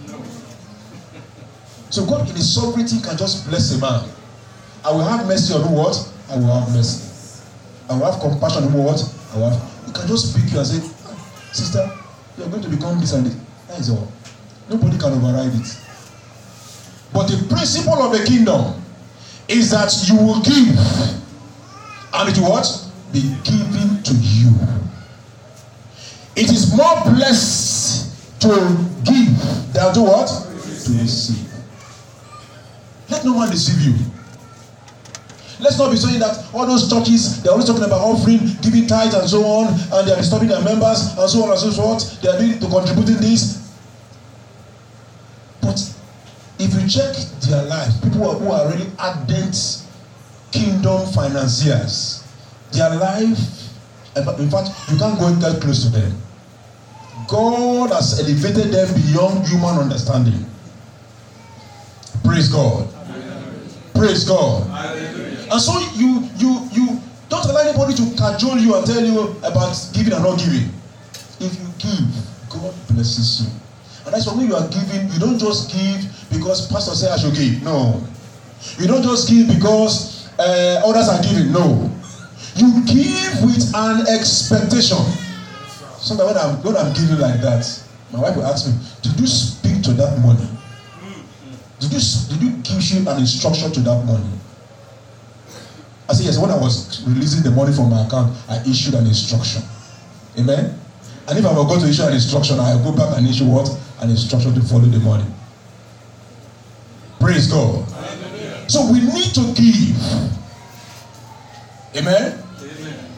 [1.89, 4.09] So God in his sovereignty can just bless a man.
[4.85, 5.97] I will have mercy on what?
[6.31, 7.01] I will have mercy.
[7.89, 9.01] I will have compassion on what?
[9.33, 9.87] I will have.
[9.87, 11.17] You can just speak you and say, "Ah,
[11.53, 11.91] Sister,
[12.37, 13.37] you are going to become this and this.
[13.69, 14.13] That is all.
[14.69, 15.79] Nobody can override it.
[17.13, 18.75] But the principle of the kingdom
[19.49, 20.77] is that you will give
[22.13, 22.67] and it will what?
[23.13, 24.51] Be given to you.
[26.37, 27.64] It is more blessed
[28.45, 29.33] to give
[29.73, 30.29] than to what?
[30.29, 31.49] To receive.
[33.09, 33.95] Let no man deceive you.
[35.61, 39.15] Let's not be saying that all those churches, they're always talking about offering, giving tithes
[39.15, 42.21] and so on, and they are disturbing their members and so on and so forth.
[42.21, 43.73] They are doing to contributing this.
[45.63, 45.81] But
[46.59, 47.17] if you check
[47.49, 49.57] their lives, people who are, who are really ardent
[50.53, 52.25] kingdom financiers,
[52.73, 53.39] their life,
[54.17, 56.13] in fact, you can't go that close to them.
[57.29, 60.45] God has elevated them beyond human understanding.
[62.25, 62.89] Praise God.
[63.95, 64.67] Praise God.
[65.51, 69.77] And so you you you don't allow anybody to cajole you and tell you about
[69.93, 70.69] giving and not giving.
[71.41, 72.09] If you give,
[72.51, 73.51] God blesses you.
[74.05, 77.17] And that's why when you are giving, you don't just give because pastor say I
[77.17, 77.63] should give.
[77.63, 78.03] No.
[78.79, 81.53] You don't just give because uh, others are giving.
[81.53, 81.91] No.
[82.57, 84.99] You give with an expectation.
[86.05, 87.65] Sometimes when I'm when I'm giving like that,
[88.13, 90.47] my wife will ask me, "Did you speak to that money?
[91.81, 94.29] Did you did you give an instruction to that money?
[96.07, 96.37] I said yes.
[96.37, 99.63] When I was releasing the money from my account, I issued an instruction.
[100.39, 100.79] Amen.
[101.27, 103.67] And if I were going to issue an instruction, I go back and issue what
[104.01, 105.25] an instruction to follow the money.
[107.19, 107.89] Praise God.
[108.69, 109.97] So we need to give.
[111.97, 112.43] Amen.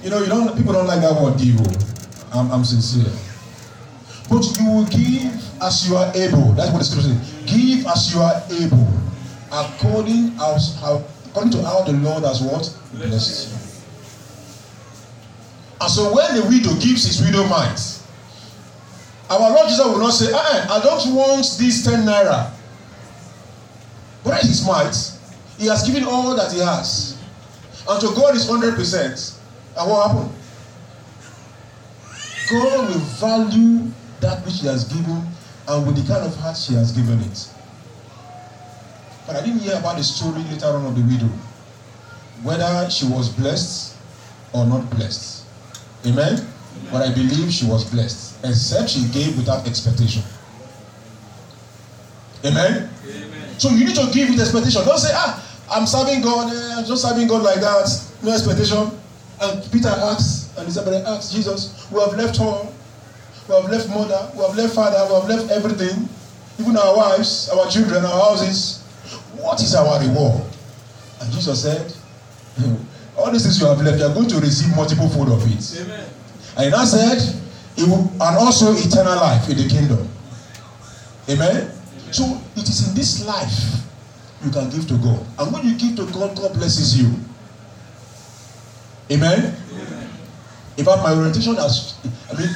[0.04, 1.58] You know, you don't people don't like that word give.
[2.32, 3.12] I'm, I'm sincere.
[4.28, 6.52] But you will give as you are able.
[6.52, 7.42] That's what the scripture says.
[7.46, 8.88] Give as you are able,
[9.52, 13.56] according as how according to how the Lord has what blessed you.
[15.80, 18.02] And so when the widow gives his widow mite,
[19.28, 22.50] our Lord Jesus will not say, ah, I don't want this 10 naira.
[24.22, 24.96] Where is his might?
[25.58, 27.18] He has given all that he has.
[27.88, 29.38] And to God is 100%.
[29.78, 30.35] And what happened?
[32.50, 33.90] God will value
[34.20, 35.22] that which he has given
[35.68, 37.48] and with the kind of heart she has given it.
[39.26, 41.30] But I didn't hear about the story later on of the widow.
[42.42, 43.96] Whether she was blessed
[44.52, 45.44] or not blessed.
[46.06, 46.46] Amen?
[46.92, 48.44] But I believe she was blessed.
[48.44, 50.22] Except she gave without expectation.
[52.44, 52.88] Amen?
[53.58, 54.84] So you need to give with expectation.
[54.84, 57.88] Don't say, ah, I'm serving God, eh, I'm just serving God like that,
[58.22, 58.90] no expectation.
[59.40, 62.68] And Peter asks, and Isabel asks Jesus, we have left home,
[63.48, 66.08] we have left mother, we have left father, we have left everything,
[66.58, 68.82] even our wives, our children, our houses.
[69.36, 70.42] What is our reward?
[71.20, 71.92] And Jesus said,
[73.16, 75.80] all these things you have left, you are going to receive multiple fold of it.
[75.82, 76.08] Amen.
[76.56, 77.18] And he now said,
[77.76, 80.08] it will, and also eternal life in the kingdom.
[81.28, 81.70] Amen?
[82.10, 83.84] So it is in this life
[84.44, 85.24] you can give to God.
[85.38, 87.12] And when you give to God, God blesses you.
[89.10, 89.54] Amen?
[90.76, 91.94] In fact, my orientation has,
[92.30, 92.50] I mean,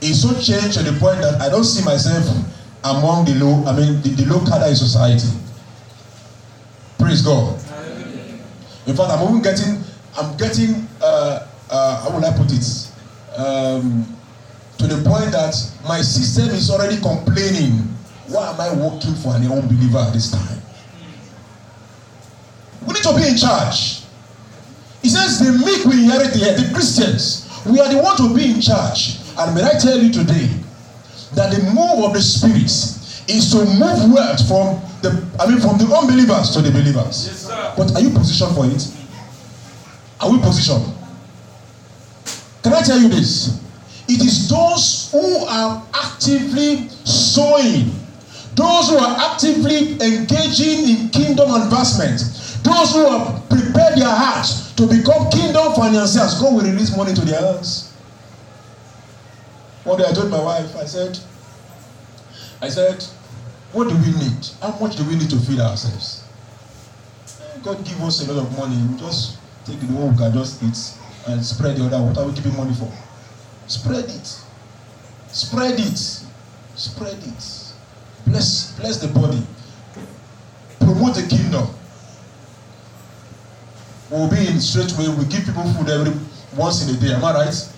[0.00, 2.24] is so changed to the point that I don't see myself
[2.84, 5.28] among the low, I mean, the, the low cadre in society.
[6.98, 7.54] Praise God.
[8.86, 9.82] In fact, I'm even getting,
[10.16, 12.88] I'm getting, uh, uh, how will I put it?
[13.36, 14.06] Um,
[14.78, 15.54] to the point that
[15.86, 17.88] my system is already complaining.
[18.28, 20.58] Why am I working for an unbeliever at this time?
[22.86, 24.01] We need to be in charge.
[25.02, 26.68] He says the meek will inherit the earth.
[26.68, 29.18] The Christians, we are the one to be in charge.
[29.36, 30.48] And may I tell you today
[31.34, 32.70] that the move of the Spirit
[33.28, 37.26] is to move wealth from the, I mean, from the unbelievers to the believers.
[37.26, 37.74] Yes, sir.
[37.76, 38.86] But are you positioned for it?
[40.20, 40.84] Are we positioned?
[42.62, 43.60] Can I tell you this?
[44.08, 47.90] It is those who are actively sowing,
[48.54, 52.20] those who are actively engaging in kingdom advancement,
[52.62, 57.20] those who have prepared their hearts to become kingdom financiers, God will release money to
[57.20, 57.92] their hands.
[59.84, 61.18] One day I told my wife, I said,
[62.60, 63.02] I said,
[63.72, 64.46] what do we need?
[64.60, 66.24] How much do we need to feed ourselves?
[67.62, 68.76] God give us a lot of money.
[68.90, 72.02] We just take the one we can just eat and spread the other.
[72.02, 72.90] What are we giving money for?
[73.68, 74.40] Spread it.
[75.28, 75.98] Spread it.
[76.74, 77.72] Spread it.
[78.26, 79.42] Bless, bless the body.
[80.80, 81.68] Promote the kingdom.
[84.12, 85.08] We'll be in straight way.
[85.08, 86.12] We give people food every
[86.54, 87.14] once in a day.
[87.14, 87.68] Am I right?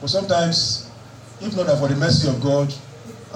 [0.00, 0.90] But sometimes,
[1.40, 2.74] if not for the mercy of God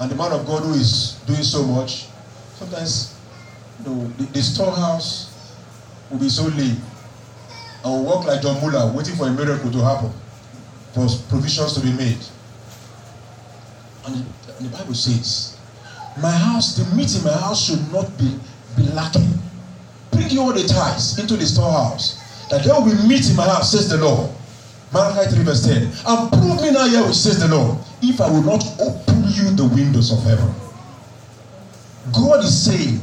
[0.01, 2.07] and the man of God who is doing so much,
[2.55, 3.17] sometimes
[3.79, 5.55] you know, the, the storehouse
[6.11, 6.75] will be so lean.
[7.85, 10.11] I will walk like John Muller, waiting for a miracle to happen,
[10.93, 12.19] for provisions to be made.
[14.05, 15.57] And the, and the Bible says,
[16.21, 18.37] My house, the meat in my house should not be,
[18.75, 19.32] be lacking.
[20.33, 22.17] Bring all the tithes into the storehouse,
[22.49, 24.31] that there will be meat in my house, says the Lord.
[24.91, 25.83] Malachi 3, verse 10.
[26.07, 29.69] And prove me now here, says the Lord, if I will not open you the
[29.75, 30.49] windows of heaven.
[32.11, 32.99] God is saying,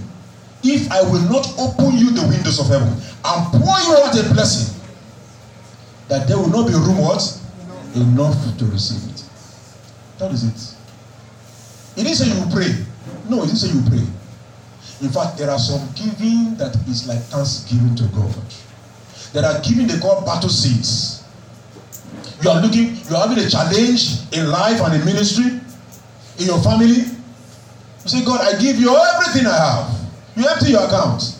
[0.64, 4.34] if I will not open you the windows of heaven and pour you out a
[4.34, 4.74] blessing,
[6.08, 7.22] that there will not be room what?
[7.94, 9.22] Enough to receive it.
[10.18, 10.76] That is it.
[11.94, 12.74] He didn't say you pray.
[13.28, 14.19] No, he didn't say you pray.
[15.02, 18.34] In fact, there are some giving that is like thanksgiving to God.
[19.32, 21.24] There are giving they call battle seeds.
[22.42, 25.60] You are looking, you are having a challenge in life and in ministry,
[26.38, 27.04] in your family.
[28.02, 30.00] You say, God, I give you everything I have.
[30.36, 31.36] You empty your account.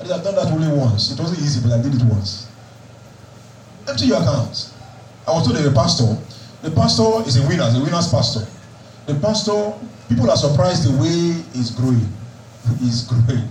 [0.00, 1.12] I have done that only once.
[1.12, 2.48] It wasn't easy, but I did it once.
[3.88, 4.74] Empty your account.
[5.26, 6.16] I was told that the pastor,
[6.62, 8.46] the pastor is a winner, a winner's pastor.
[9.06, 9.72] The pastor,
[10.08, 12.08] people are surprised the way he's growing.
[12.80, 13.48] He's growing.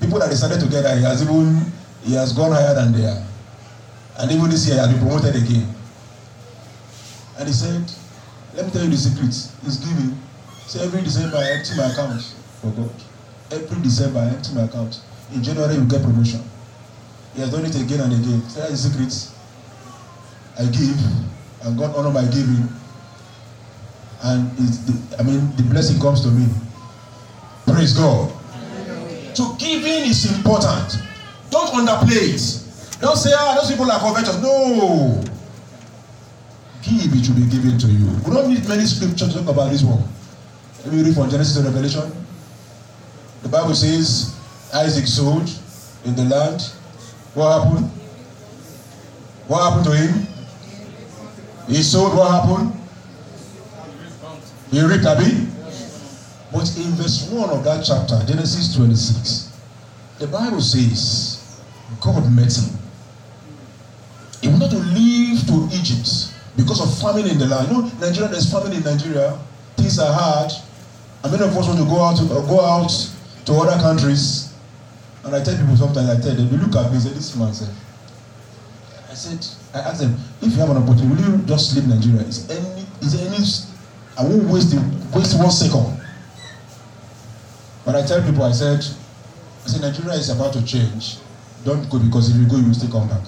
[0.00, 1.72] People that decided together, he has even
[2.04, 3.22] he has gone higher than they are.
[4.18, 5.74] And even this year, he has been promoted again.
[7.38, 7.84] And he said,
[8.54, 9.34] Let me tell you the secret.
[9.64, 10.16] He's giving.
[10.66, 12.22] So every December, I empty my account.
[12.60, 12.90] for God.
[13.50, 15.00] Every December, I empty my account.
[15.32, 16.42] In January, you get promotion.
[17.34, 18.42] He has done it again and again.
[18.48, 19.34] So that is the secret.
[20.58, 20.98] I give,
[21.62, 22.68] and God honor my giving.
[24.24, 26.46] And it's the, I mean, the blessing comes to me.
[27.72, 28.32] Praise God.
[29.34, 30.98] So giving is important.
[31.50, 33.00] Don't underplay it.
[33.00, 34.40] Don't say, ah, those people are covetous.
[34.42, 35.22] No.
[36.82, 38.08] Give, it will be given to you.
[38.26, 40.02] We don't need many scriptures to talk about this one.
[40.84, 42.10] Let me read from Genesis to Revelation.
[43.42, 44.36] The Bible says
[44.74, 45.48] Isaac sowed
[46.04, 46.62] in the land.
[47.34, 47.90] What happened?
[49.46, 50.26] What happened to him?
[51.68, 52.72] He sowed, what happened?
[54.70, 55.47] He reaped, Abi?
[56.52, 59.52] But in verse 1 of that chapter, Genesis 26,
[60.18, 61.60] the Bible says
[62.00, 62.78] God met him.
[64.40, 67.68] He wanted to leave to Egypt because of famine in the land.
[67.70, 69.38] You know, Nigeria, there's famine in Nigeria.
[69.76, 70.52] Things are hard.
[71.22, 72.90] And many of us want to go out to, uh, go out
[73.46, 74.54] to other countries.
[75.24, 77.34] And I tell people sometimes, I tell them, they look at me and say, this
[77.36, 77.74] man said,
[79.10, 79.44] I said,
[79.74, 82.22] I asked them, if you have an opportunity, will you just leave Nigeria?
[82.22, 83.42] Is any, is there any,
[84.16, 84.78] I won't waste, the,
[85.16, 85.97] waste one second.
[87.88, 88.84] But I tell people, I said,
[89.64, 91.16] I said, Nigeria is about to change.
[91.64, 93.24] Don't go because if you go, you will still come back.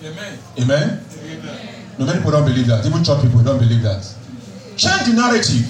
[0.00, 0.38] Amen.
[0.60, 1.04] Amen?
[1.18, 1.84] Amen.
[1.98, 2.86] No, many people don't believe that.
[2.86, 3.98] Even church people don't believe that.
[4.76, 5.66] Change the narrative.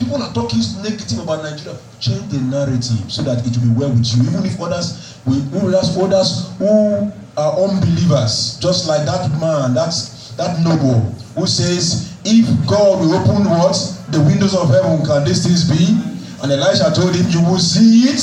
[0.00, 1.78] People are talking negative about Nigeria.
[2.00, 4.26] Change the narrative so that it will be well with you.
[4.26, 10.58] Even if others, will, others, others who are unbelievers, just like that man, that's that
[10.58, 13.78] noble who says, "If God will open what
[14.10, 18.08] the windows of heaven, can these things be?" And Elisha told him, "You will see
[18.08, 18.22] it,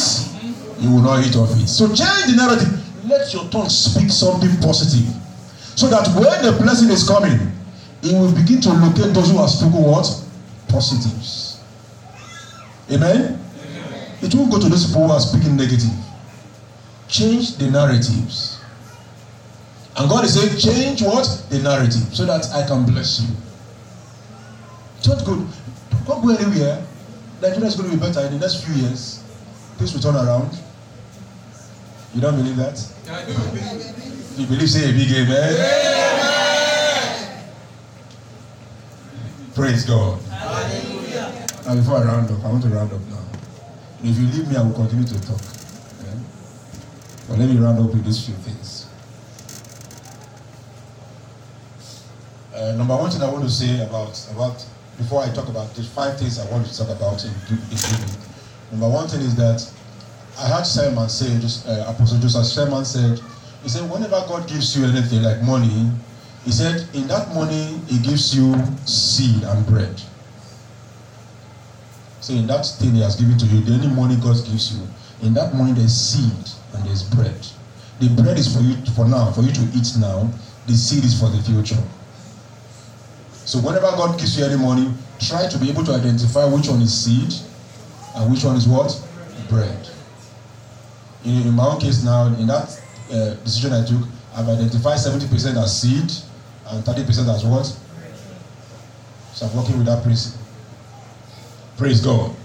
[0.80, 2.80] you will not eat of it." So change the narrative.
[3.07, 5.05] Let your tongue speak something positive,
[5.76, 7.51] so that when the blessing is coming,
[8.01, 10.07] it will begin to locate those who are spoken what
[10.68, 11.57] positives.
[12.91, 13.39] Amen?
[14.22, 15.91] It won't go to those people who are speaking negative.
[17.07, 18.57] Change the narratives.
[19.95, 21.28] And God is saying, change what?
[21.49, 23.28] The narrative so that I can bless you.
[25.03, 25.45] Don't go,
[26.07, 26.82] don't go anywhere.
[27.43, 29.21] Nigeria is going to be better in the next few years.
[29.75, 30.57] Things will turn around.
[32.15, 32.79] You don't believe that?
[33.11, 33.33] I do.
[34.41, 35.51] You believe, say a big amen.
[39.53, 40.21] Praise God.
[40.31, 43.19] Now, before I round up, I want to round up now.
[44.03, 45.41] If you leave me, I will continue to talk.
[46.01, 46.15] Yeah?
[47.27, 48.87] But let me round up with these few things.
[52.55, 54.65] Uh, number one thing I want to say about about
[54.97, 57.31] before I talk about the five things I want to talk about in
[57.71, 58.15] evening.
[58.71, 59.61] Number one thing is that
[60.39, 63.19] I heard Selman say, just uh, Apostle Joshua Selman said,
[63.61, 65.91] he said, whenever God gives you anything like money,
[66.43, 68.53] he said, in that money, he gives you
[68.85, 70.01] seed and bread.
[72.19, 74.87] So in that thing he has given to you, the only money God gives you,
[75.21, 77.35] in that money there's seed and there's bread.
[77.99, 80.29] The bread is for you for now, for you to eat now.
[80.67, 81.81] The seed is for the future.
[83.45, 86.81] So whenever God gives you any money, try to be able to identify which one
[86.81, 87.33] is seed
[88.15, 88.95] and which one is what?
[89.49, 89.89] Bread.
[91.25, 92.81] In, in my own case now, in that
[93.11, 94.01] uh, decision I took,
[94.35, 96.11] I've identified 70% as seed
[96.69, 97.65] and 30% as what?
[99.33, 100.39] So I'm working with that principle.
[101.77, 102.35] Praise God.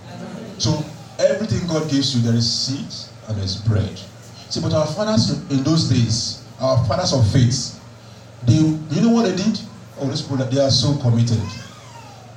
[0.59, 0.85] So
[1.19, 2.93] everything God gives you, there is seed
[3.29, 3.99] and there is bread.
[4.51, 7.79] See, but our fathers in those days, our fathers of faith,
[8.47, 9.61] they you know what they did?
[10.01, 11.41] Oh, those people that they are so committed.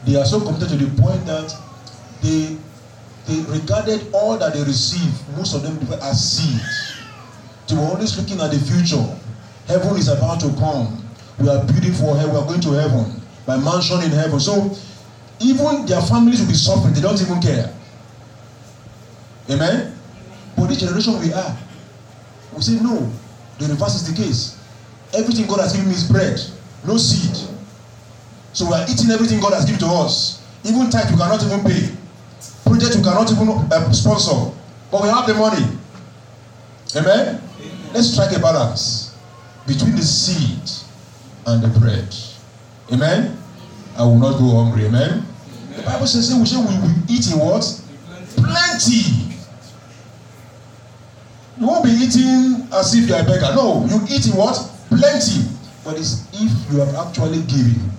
[0.06, 1.56] They are so committed to the point that
[2.22, 2.58] they
[3.28, 6.60] they regarded all that they received, most of them as seed.
[7.68, 9.04] They were always looking at the future.
[9.68, 11.06] Heaven is about to come.
[11.40, 12.34] We are building for heaven.
[12.34, 13.22] We are going to heaven.
[13.48, 14.40] My mansion in heaven.
[14.40, 14.76] So
[15.40, 16.94] even their families will be suffering.
[16.94, 17.74] They don't even care.
[19.50, 19.96] Amen.
[20.56, 21.58] But this generation we are,
[22.56, 23.12] we say no.
[23.60, 24.58] The reverse is the case.
[25.14, 26.40] Everything God has given me is bread,
[26.86, 27.51] no seed.
[28.54, 30.44] So we are eating everything God has given to us.
[30.64, 31.90] Even tithe we cannot even pay.
[32.66, 34.52] Project we cannot even uh, sponsor.
[34.92, 35.66] But we have the money.
[36.96, 37.42] Amen?
[37.94, 39.16] Let's strike a balance
[39.66, 40.60] between the seed
[41.48, 42.14] and the bread.
[42.92, 43.38] Amen?
[43.98, 44.86] I will not go hungry.
[44.86, 45.26] Amen?
[45.76, 47.64] The Bible says we say we will eat in what?
[48.36, 49.32] Plenty.
[51.60, 53.54] You won't be eating as if you are a beggar.
[53.56, 54.56] No, you eat in what?
[54.90, 55.48] Plenty.
[55.86, 57.92] But it's if you have actually given.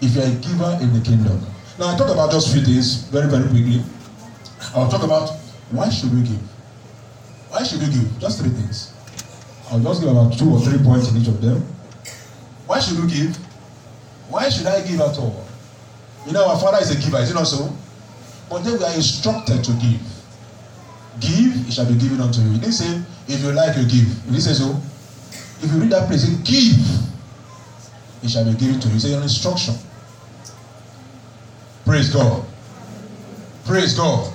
[0.00, 1.44] If you are a giver in the kingdom.
[1.78, 3.82] Now I talk about just few things very, very quickly.
[4.74, 5.30] I'll talk about
[5.70, 6.40] why should we give?
[7.50, 8.18] Why should we give?
[8.18, 8.94] Just three things.
[9.70, 11.62] I'll just give about two or three points in each of them.
[12.66, 13.36] Why should we give?
[14.28, 15.44] Why should I give at all?
[16.26, 17.72] You know, our father is a giver, is it not so?
[18.50, 20.00] But then we are instructed to give.
[21.20, 22.50] Give, it shall be given unto you.
[22.52, 24.08] He didn't say, if you like, you give.
[24.24, 24.76] He didn't say so.
[25.62, 26.78] If you read that place, it give,
[28.22, 28.94] it shall be given to you.
[28.94, 29.74] It's an instruction.
[31.88, 32.44] Praise God.
[33.64, 34.30] Praise God.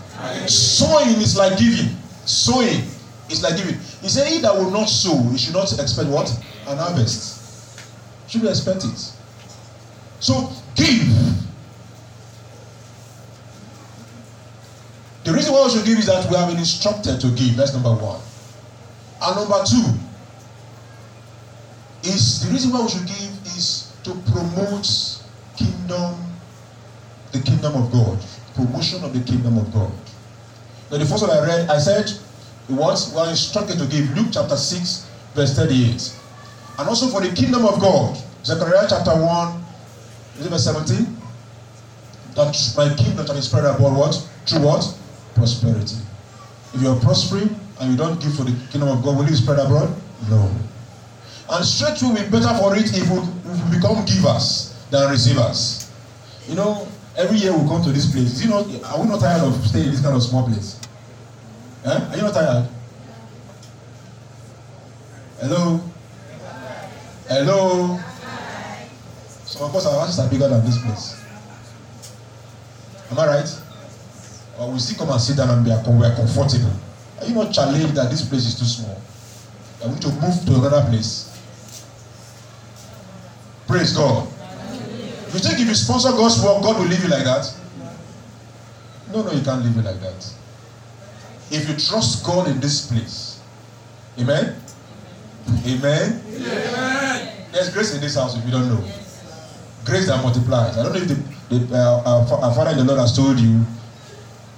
[0.49, 1.95] Sowing is like giving.
[2.25, 2.81] Sowing
[3.29, 3.75] is like giving.
[4.01, 6.31] He said, He that will not sow, he should not expect what?
[6.65, 7.79] An harvest.
[8.27, 9.13] Should expect it.
[10.19, 11.07] So give.
[15.23, 17.55] The reason why we should give is that we have been instructed to give.
[17.55, 18.19] That's number one.
[19.21, 19.93] And number two
[22.09, 24.87] is the reason why we should give is to promote
[25.55, 26.15] kingdom,
[27.33, 28.23] the kingdom of God,
[28.55, 29.91] promotion of the kingdom of God.
[30.91, 32.09] Now, the first one I read, I said,
[32.67, 36.15] what we are instructed to give Luke chapter 6, verse 38.
[36.79, 39.63] And also for the kingdom of God, Zechariah chapter 1,
[40.39, 41.17] is it verse 17?
[42.35, 44.29] That my kingdom shall be spread abroad what?
[44.45, 44.97] Through what?
[45.35, 45.97] Prosperity.
[46.73, 49.35] If you are prospering and you don't give for the kingdom of God, will you
[49.35, 49.93] spread abroad?
[50.29, 50.49] No.
[51.49, 55.91] And straight will be better for it if we become givers than receivers.
[56.47, 58.43] You know, every year we come to this place.
[58.43, 60.79] You know, are we not tired of staying in this kind of small place?
[61.85, 62.09] Eh?
[62.09, 62.69] Are you not tired?
[65.39, 65.81] Hello?
[67.27, 67.99] Hello?
[69.45, 71.21] So of course our houses are bigger than this place.
[73.11, 73.61] Am I right?
[74.59, 76.73] Or we still come and sit down and be we are comfortable.
[77.19, 78.99] Are you not challenged that this place is too small?
[79.83, 81.29] Are we to move to another place?
[83.67, 84.32] Praise God.
[85.33, 87.51] You think if you sponsor God's work, God will leave you like that?
[89.11, 90.33] No, no, you can't leave you like that.
[91.51, 93.33] If you trust God in this place,
[94.19, 94.55] Amen?
[95.65, 96.21] Amen?
[96.27, 97.45] Amen.
[97.51, 98.83] There's grace in this house if you don't know.
[99.85, 100.77] Grace that multiplies.
[100.77, 103.39] I don't know if the, the, uh, our, our Father in the Lord has told
[103.39, 103.65] you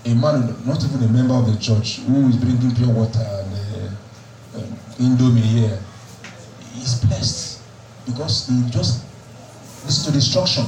[0.05, 3.53] a man, not even a member of the church, who is bringing pure water and
[3.53, 4.61] uh, uh,
[4.99, 5.79] Indomie here,
[6.77, 7.61] is blessed
[8.05, 9.03] because he just
[9.85, 10.65] to the instruction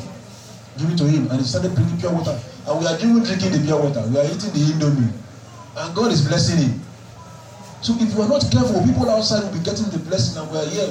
[0.78, 2.38] given to him and he started bringing pure water.
[2.68, 5.12] And we are even drinking the pure water, we are eating the Indomie,
[5.78, 6.82] and God is blessing him.
[7.82, 10.58] So if we are not careful, people outside will be getting the blessing and we
[10.58, 10.90] are here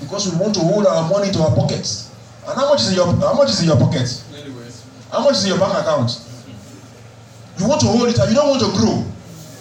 [0.00, 2.10] because we want to hold our money to our pockets.
[2.46, 4.06] And how much is in your how much is in your pocket?
[4.34, 4.84] Anyways.
[5.10, 6.10] How much is in your bank account?
[7.58, 9.04] You want to hold it and you don't want to grow.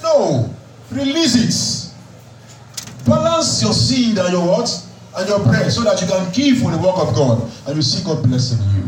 [0.01, 0.49] No.
[0.91, 3.05] Release it.
[3.05, 4.67] Balance your seed and your what?
[5.15, 7.51] And your bread so that you can give for the work of God.
[7.67, 8.87] And you see God blessing you.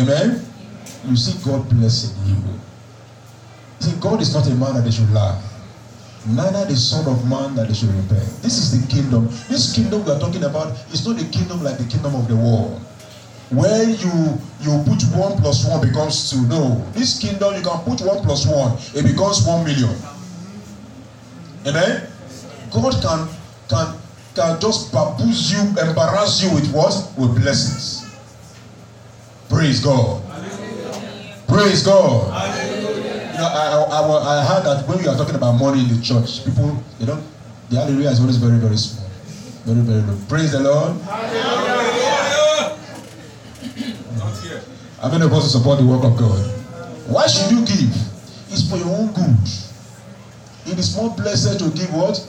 [0.00, 0.44] Amen?
[1.06, 2.36] You see God blessing you.
[3.80, 5.40] See, God is not a man that they should lie.
[6.26, 8.24] Neither the Son of Man that they should repent.
[8.40, 9.28] This is the kingdom.
[9.48, 12.36] This kingdom we are talking about is not a kingdom like the kingdom of the
[12.36, 12.80] world
[13.50, 18.00] where you you put one plus one becomes two no this kingdom you can put
[18.00, 19.94] one plus one it becomes one million
[21.66, 22.08] amen
[22.72, 23.28] god can
[23.68, 23.94] can
[24.34, 28.04] can just baboose you embarrass you with what with blessings
[29.48, 30.20] praise god
[31.46, 32.26] praise god
[33.32, 36.02] you know I, I i heard that when we are talking about money in the
[36.02, 37.22] church people they don't
[37.70, 39.08] the hallelujah is always very very small
[39.64, 41.74] very very low praise the lord Hallelujah.
[44.18, 44.62] Not here.
[45.00, 46.38] How many of us support the work of God?
[47.08, 47.90] Why should you give?
[48.50, 49.36] It's for your own good.
[50.66, 52.20] It is more blessed to give what?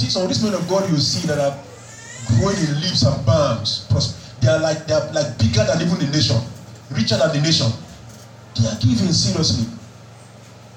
[0.00, 1.56] See, some of these men of God you see that are
[2.38, 3.84] growing in leaps and bounds.
[4.40, 6.40] They are like they are like bigger than even the nation,
[6.90, 7.68] richer than the nation.
[8.56, 9.68] They are giving seriously.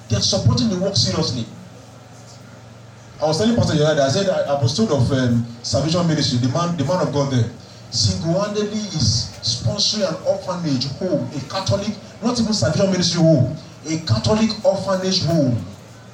[0.10, 1.46] They are supporting the work seriously.
[3.22, 6.52] I was telling Pastor day, I said I was told of um, Salvation Ministry, the
[6.52, 7.50] man, the man of God there,
[7.90, 13.56] single-handedly is sponsoring an orphanage home, a Catholic, not even Salvation Ministry home,
[13.88, 15.56] a Catholic orphanage home,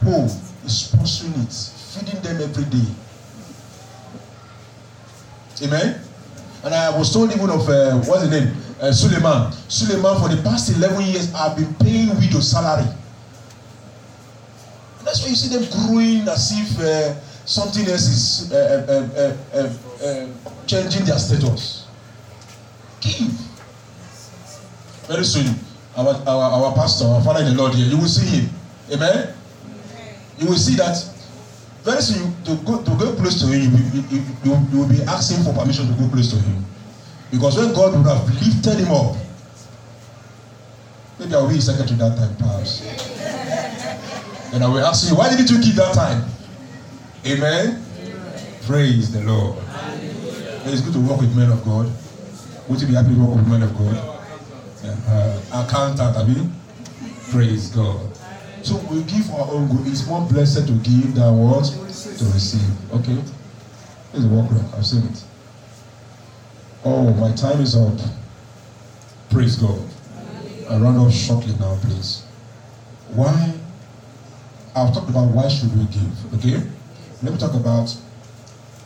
[0.04, 0.30] home
[0.64, 2.88] is sponsoring it, feeding them every day.
[5.66, 6.02] Amen.
[6.64, 9.52] And I was told even of uh, what's the name, uh, Suleiman.
[9.68, 12.88] Suleiman for the past eleven years have been paying widow salary.
[15.04, 17.16] That's why you see them growing as if uh,
[17.46, 20.28] something else is uh, uh, uh, uh, uh,
[20.68, 21.88] changing their status.
[23.02, 23.32] Give.
[25.08, 25.56] Very soon,
[25.98, 28.50] our, our, our pastor, our father in the Lord here, you will see him.
[28.92, 29.34] Amen?
[30.38, 30.96] You will see that
[31.90, 35.02] very soon to go, to go close to him, you, you, you, you will be
[35.04, 36.64] asking for permission to go close to him.
[37.32, 39.16] Because when God would have lifted him up,
[41.20, 42.86] maybe I will be his secretary that time, perhaps.
[44.54, 46.26] And I will ask you, why didn't you keep that time?
[47.26, 47.84] Amen.
[48.66, 49.58] Praise the Lord.
[50.66, 51.90] It's good to work with men of God.
[52.68, 53.98] Would you be happy to work with men of God?
[54.86, 55.66] Uh-huh.
[55.66, 56.54] accountant, I mean.
[57.32, 58.09] Praise God.
[58.64, 59.88] So we give our own good.
[59.88, 61.66] It's more blessed to give than what?
[61.66, 62.94] To receive.
[62.94, 63.18] Okay?
[64.14, 64.52] It's a work.
[64.76, 65.24] I've seen it.
[66.84, 67.98] Oh, my time is up.
[69.30, 69.82] Praise God.
[70.70, 72.24] I run off shortly now, please.
[73.14, 73.54] Why?
[74.76, 76.34] I'll talk about why should we give.
[76.36, 76.62] Okay?
[77.24, 77.90] Let me talk about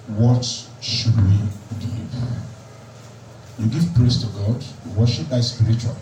[0.07, 0.43] what
[0.81, 1.37] should we
[1.79, 2.03] give.
[3.59, 4.63] You give praise to God.
[4.95, 5.95] Worship is spiritual.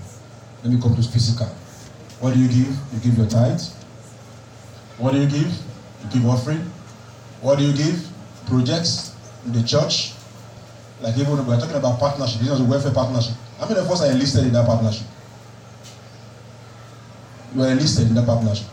[0.64, 1.50] Let me come to physical.
[2.22, 2.70] What do you give?
[2.94, 3.60] You give your tithe.
[5.00, 5.50] What do you give?
[5.50, 6.62] You give offering.
[7.42, 8.08] What do you give?
[8.46, 10.14] Projects in the church.
[11.02, 13.34] Like even we're talking about partnership, this is a welfare partnership.
[13.58, 15.08] How many of us are enlisted in that partnership?
[17.56, 18.68] You are enlisted in that partnership.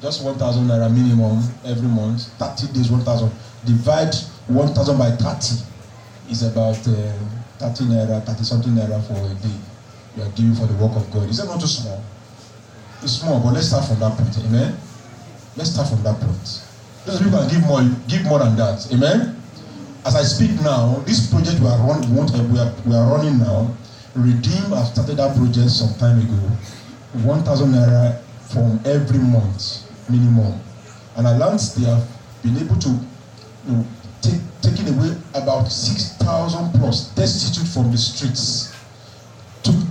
[0.00, 3.30] Just 1,000 naira minimum every month, 30 days, 1,000.
[3.66, 4.14] Divide
[4.46, 5.64] 1,000 by 30
[6.30, 7.12] is about uh,
[7.58, 9.75] 30 naira, 30 something naira for a day.
[10.16, 11.28] You are giving for the work of God.
[11.28, 12.02] Is that not too small?
[13.02, 14.36] It's small, but let's start from that point.
[14.48, 14.76] Amen.
[15.56, 16.62] Let's start from that point.
[17.04, 18.88] Those people can give more, give more than that.
[18.92, 19.36] Amen.
[20.04, 22.16] As I speak now, this project we are, run, we,
[22.52, 23.74] we, are, we are running now,
[24.16, 26.40] Redeem have started that project some time ago.
[27.20, 30.58] 1,000 naira from every month minimum.
[31.16, 32.06] And at last they have
[32.42, 33.86] been able to you know,
[34.22, 38.75] take taking away about 6,000 plus destitute from the streets.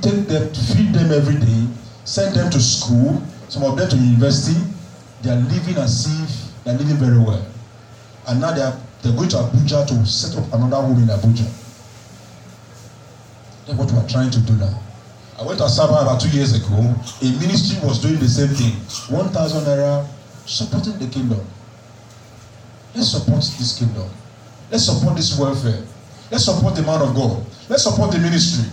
[0.05, 1.65] Take them, feed them every day,
[2.05, 4.53] send them to school, some of them to university.
[5.23, 7.43] They are living as if they are living very well.
[8.27, 11.45] And now they are they're going to Abuja to set up another home in Abuja.
[13.65, 14.79] That's what we are trying to do now.
[15.39, 16.77] I went to Asaba about two years ago.
[17.21, 18.73] A ministry was doing the same thing.
[19.09, 20.07] 1,000 naira
[20.45, 21.41] supporting the kingdom.
[22.93, 24.07] Let's support this kingdom.
[24.69, 25.83] Let's support this welfare.
[26.29, 27.43] Let's support the man of God.
[27.69, 28.69] Let's support the ministry.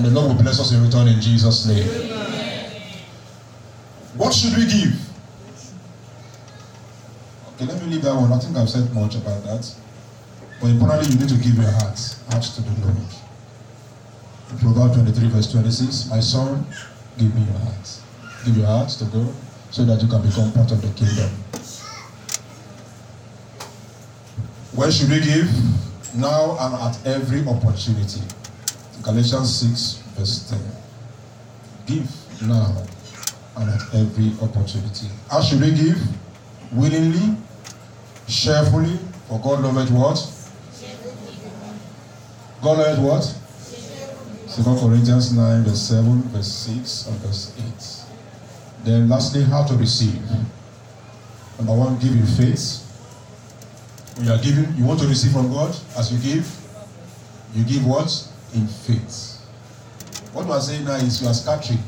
[0.00, 1.86] And the Lord will bless us in return in Jesus' name.
[4.16, 4.98] What should we give?
[7.52, 8.32] Okay, let me leave that one.
[8.32, 9.70] I think I've said much about that.
[10.58, 12.96] But importantly, you need to give your heart, heart to the Lord.
[14.48, 16.08] In Proverbs 23, verse 26.
[16.08, 16.64] My son,
[17.18, 18.00] give me your heart.
[18.46, 19.34] Give your heart to God
[19.70, 21.28] so that you can become part of the kingdom.
[24.72, 25.50] Where should we give?
[26.16, 28.22] Now and at every opportunity.
[29.02, 30.58] Galatians 6, verse 10.
[31.86, 32.84] Give now
[33.56, 35.08] and at every opportunity.
[35.30, 35.98] How should we give?
[36.72, 37.36] Willingly,
[38.28, 40.18] cheerfully, for God loveth what?
[42.62, 44.50] God loveth what?
[44.50, 47.54] Second Corinthians 9, verse 7, verse 6, and verse
[48.80, 48.84] 8.
[48.84, 50.20] Then lastly, how to receive.
[51.58, 52.86] Number one, give in faith.
[54.16, 56.46] When you are giving, you want to receive from God as you give,
[57.54, 58.29] you give what?
[58.54, 59.38] In faith.
[60.32, 61.78] What we are saying now is you are scattering.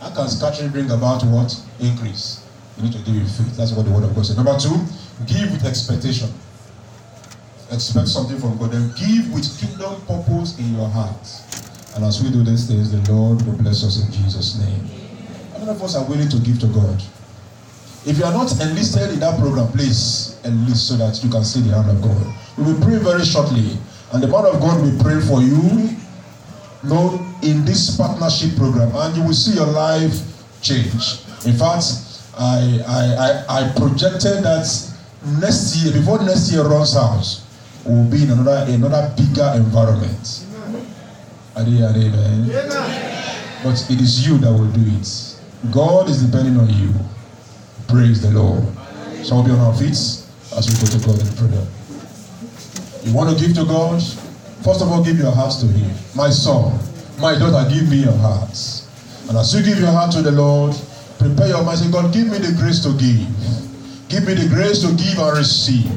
[0.00, 1.54] How can scattering bring about what?
[1.80, 2.44] Increase.
[2.76, 3.56] You need to give in faith.
[3.56, 4.36] That's what the word of God says.
[4.36, 4.76] Number two,
[5.26, 6.28] give with expectation.
[7.70, 8.72] Expect something from God.
[8.72, 11.24] Then give with kingdom purpose in your heart.
[11.94, 14.88] And as we do these things, the Lord will bless us in Jesus' name.
[15.52, 17.02] How many of us are willing to give to God?
[18.04, 21.60] If you are not enlisted in that program, please enlist so that you can see
[21.60, 22.34] the hand of God.
[22.58, 23.78] We will pray very shortly,
[24.12, 25.96] and the man of God will pray for you.
[26.84, 30.14] Lord, in this partnership program, and you will see your life
[30.62, 31.22] change.
[31.46, 31.84] In fact,
[32.38, 34.66] I I I, I projected that
[35.40, 37.24] next year, before next year runs out,
[37.84, 40.46] we'll be in another another bigger environment.
[41.56, 42.56] Amen.
[43.62, 45.36] But it is you that will do it.
[45.70, 46.92] God is depending on you.
[47.86, 48.64] Praise the Lord.
[49.24, 51.66] Shall we be on our feet as we go to God in prayer?
[53.04, 54.02] You want to give to God?
[54.64, 55.90] First of all, give your hearts to Him.
[56.14, 56.78] My son,
[57.18, 58.86] my daughter, give me your hearts.
[59.28, 60.76] And as you give your heart to the Lord,
[61.18, 61.78] prepare your mind.
[61.80, 63.26] Say, God, give me the grace to give.
[64.08, 65.90] Give me the grace to give and receive.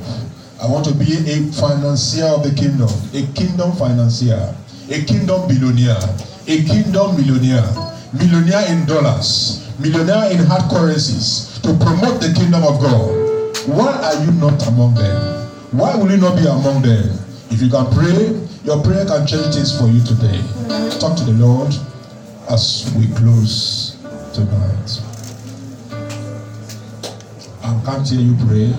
[0.62, 4.56] I want to be a financier of the kingdom, a kingdom financier,
[4.90, 6.02] a kingdom billionaire,
[6.48, 7.70] a kingdom millionaire,
[8.18, 13.14] millionaire in dollars, millionaire in hard currencies to promote the kingdom of God.
[13.68, 15.50] Why are you not among them?
[15.70, 17.14] Why will you not be among them?
[17.52, 20.42] If you can pray, your prayer can change things for you today.
[20.98, 21.72] Talk to the Lord
[22.50, 23.96] as we close
[24.34, 25.02] tonight.
[27.62, 28.74] I can't hear you pray.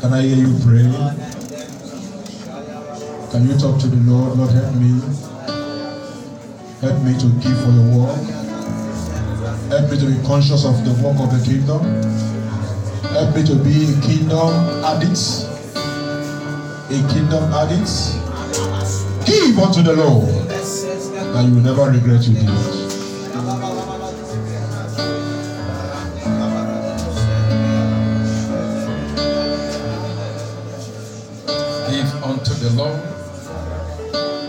[0.00, 0.86] Can I hear you pray?
[3.32, 4.38] Can you talk to the Lord?
[4.38, 5.00] Lord, help me.
[6.80, 8.22] Help me to give for your work.
[9.70, 11.82] Help me to be conscious of the work of the kingdom.
[13.10, 14.50] Help me to be a kingdom
[14.84, 15.53] addict.
[16.94, 17.90] A kingdom addict.
[19.26, 20.28] Give unto the Lord.
[21.34, 22.46] that you will never regret you did.
[31.90, 33.02] Give unto the Lord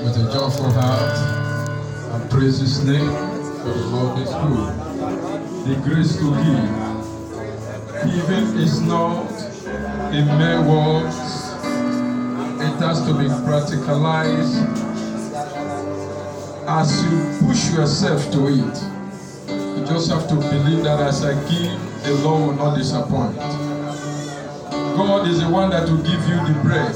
[0.04, 1.18] with a joyful heart
[2.14, 4.74] and praise his name, for the Lord is good.
[5.66, 6.86] The grace to give.
[8.06, 9.32] Giving is not
[10.14, 11.16] in mere words,
[12.76, 14.68] it has to be practicalized
[16.68, 19.78] as you push yourself to it.
[19.78, 23.38] You just have to believe that as I give, the Lord will not disappoint.
[24.98, 26.96] God is the one that will give you the bread,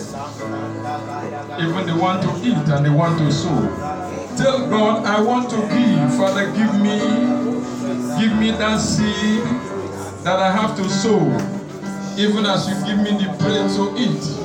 [1.61, 3.49] even the one to eat and the one to sow.
[4.35, 6.17] Tell God, I want to give.
[6.17, 6.99] Father, give me,
[8.19, 9.43] give me that seed
[10.25, 11.21] that I have to sow,
[12.17, 14.38] even as you give me the bread to eat.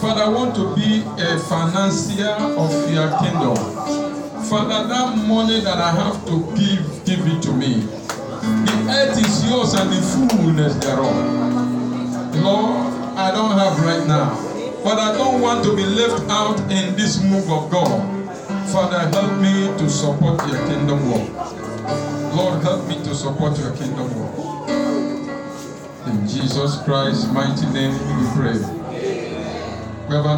[0.00, 3.56] Father, I want to be a financier of your kingdom.
[4.46, 7.80] Father, that money that I have to give, give it to me.
[7.80, 11.12] The earth is yours and the fullness thereof.
[12.36, 14.30] Lord, I don't have right now,
[14.84, 17.90] but I don't want to be left out in this move of God.
[18.70, 21.28] Father, help me to support your kingdom work.
[22.36, 24.68] Lord, help me to support your kingdom work.
[26.06, 28.77] In Jesus Christ's mighty name we pray.
[30.08, 30.24] Have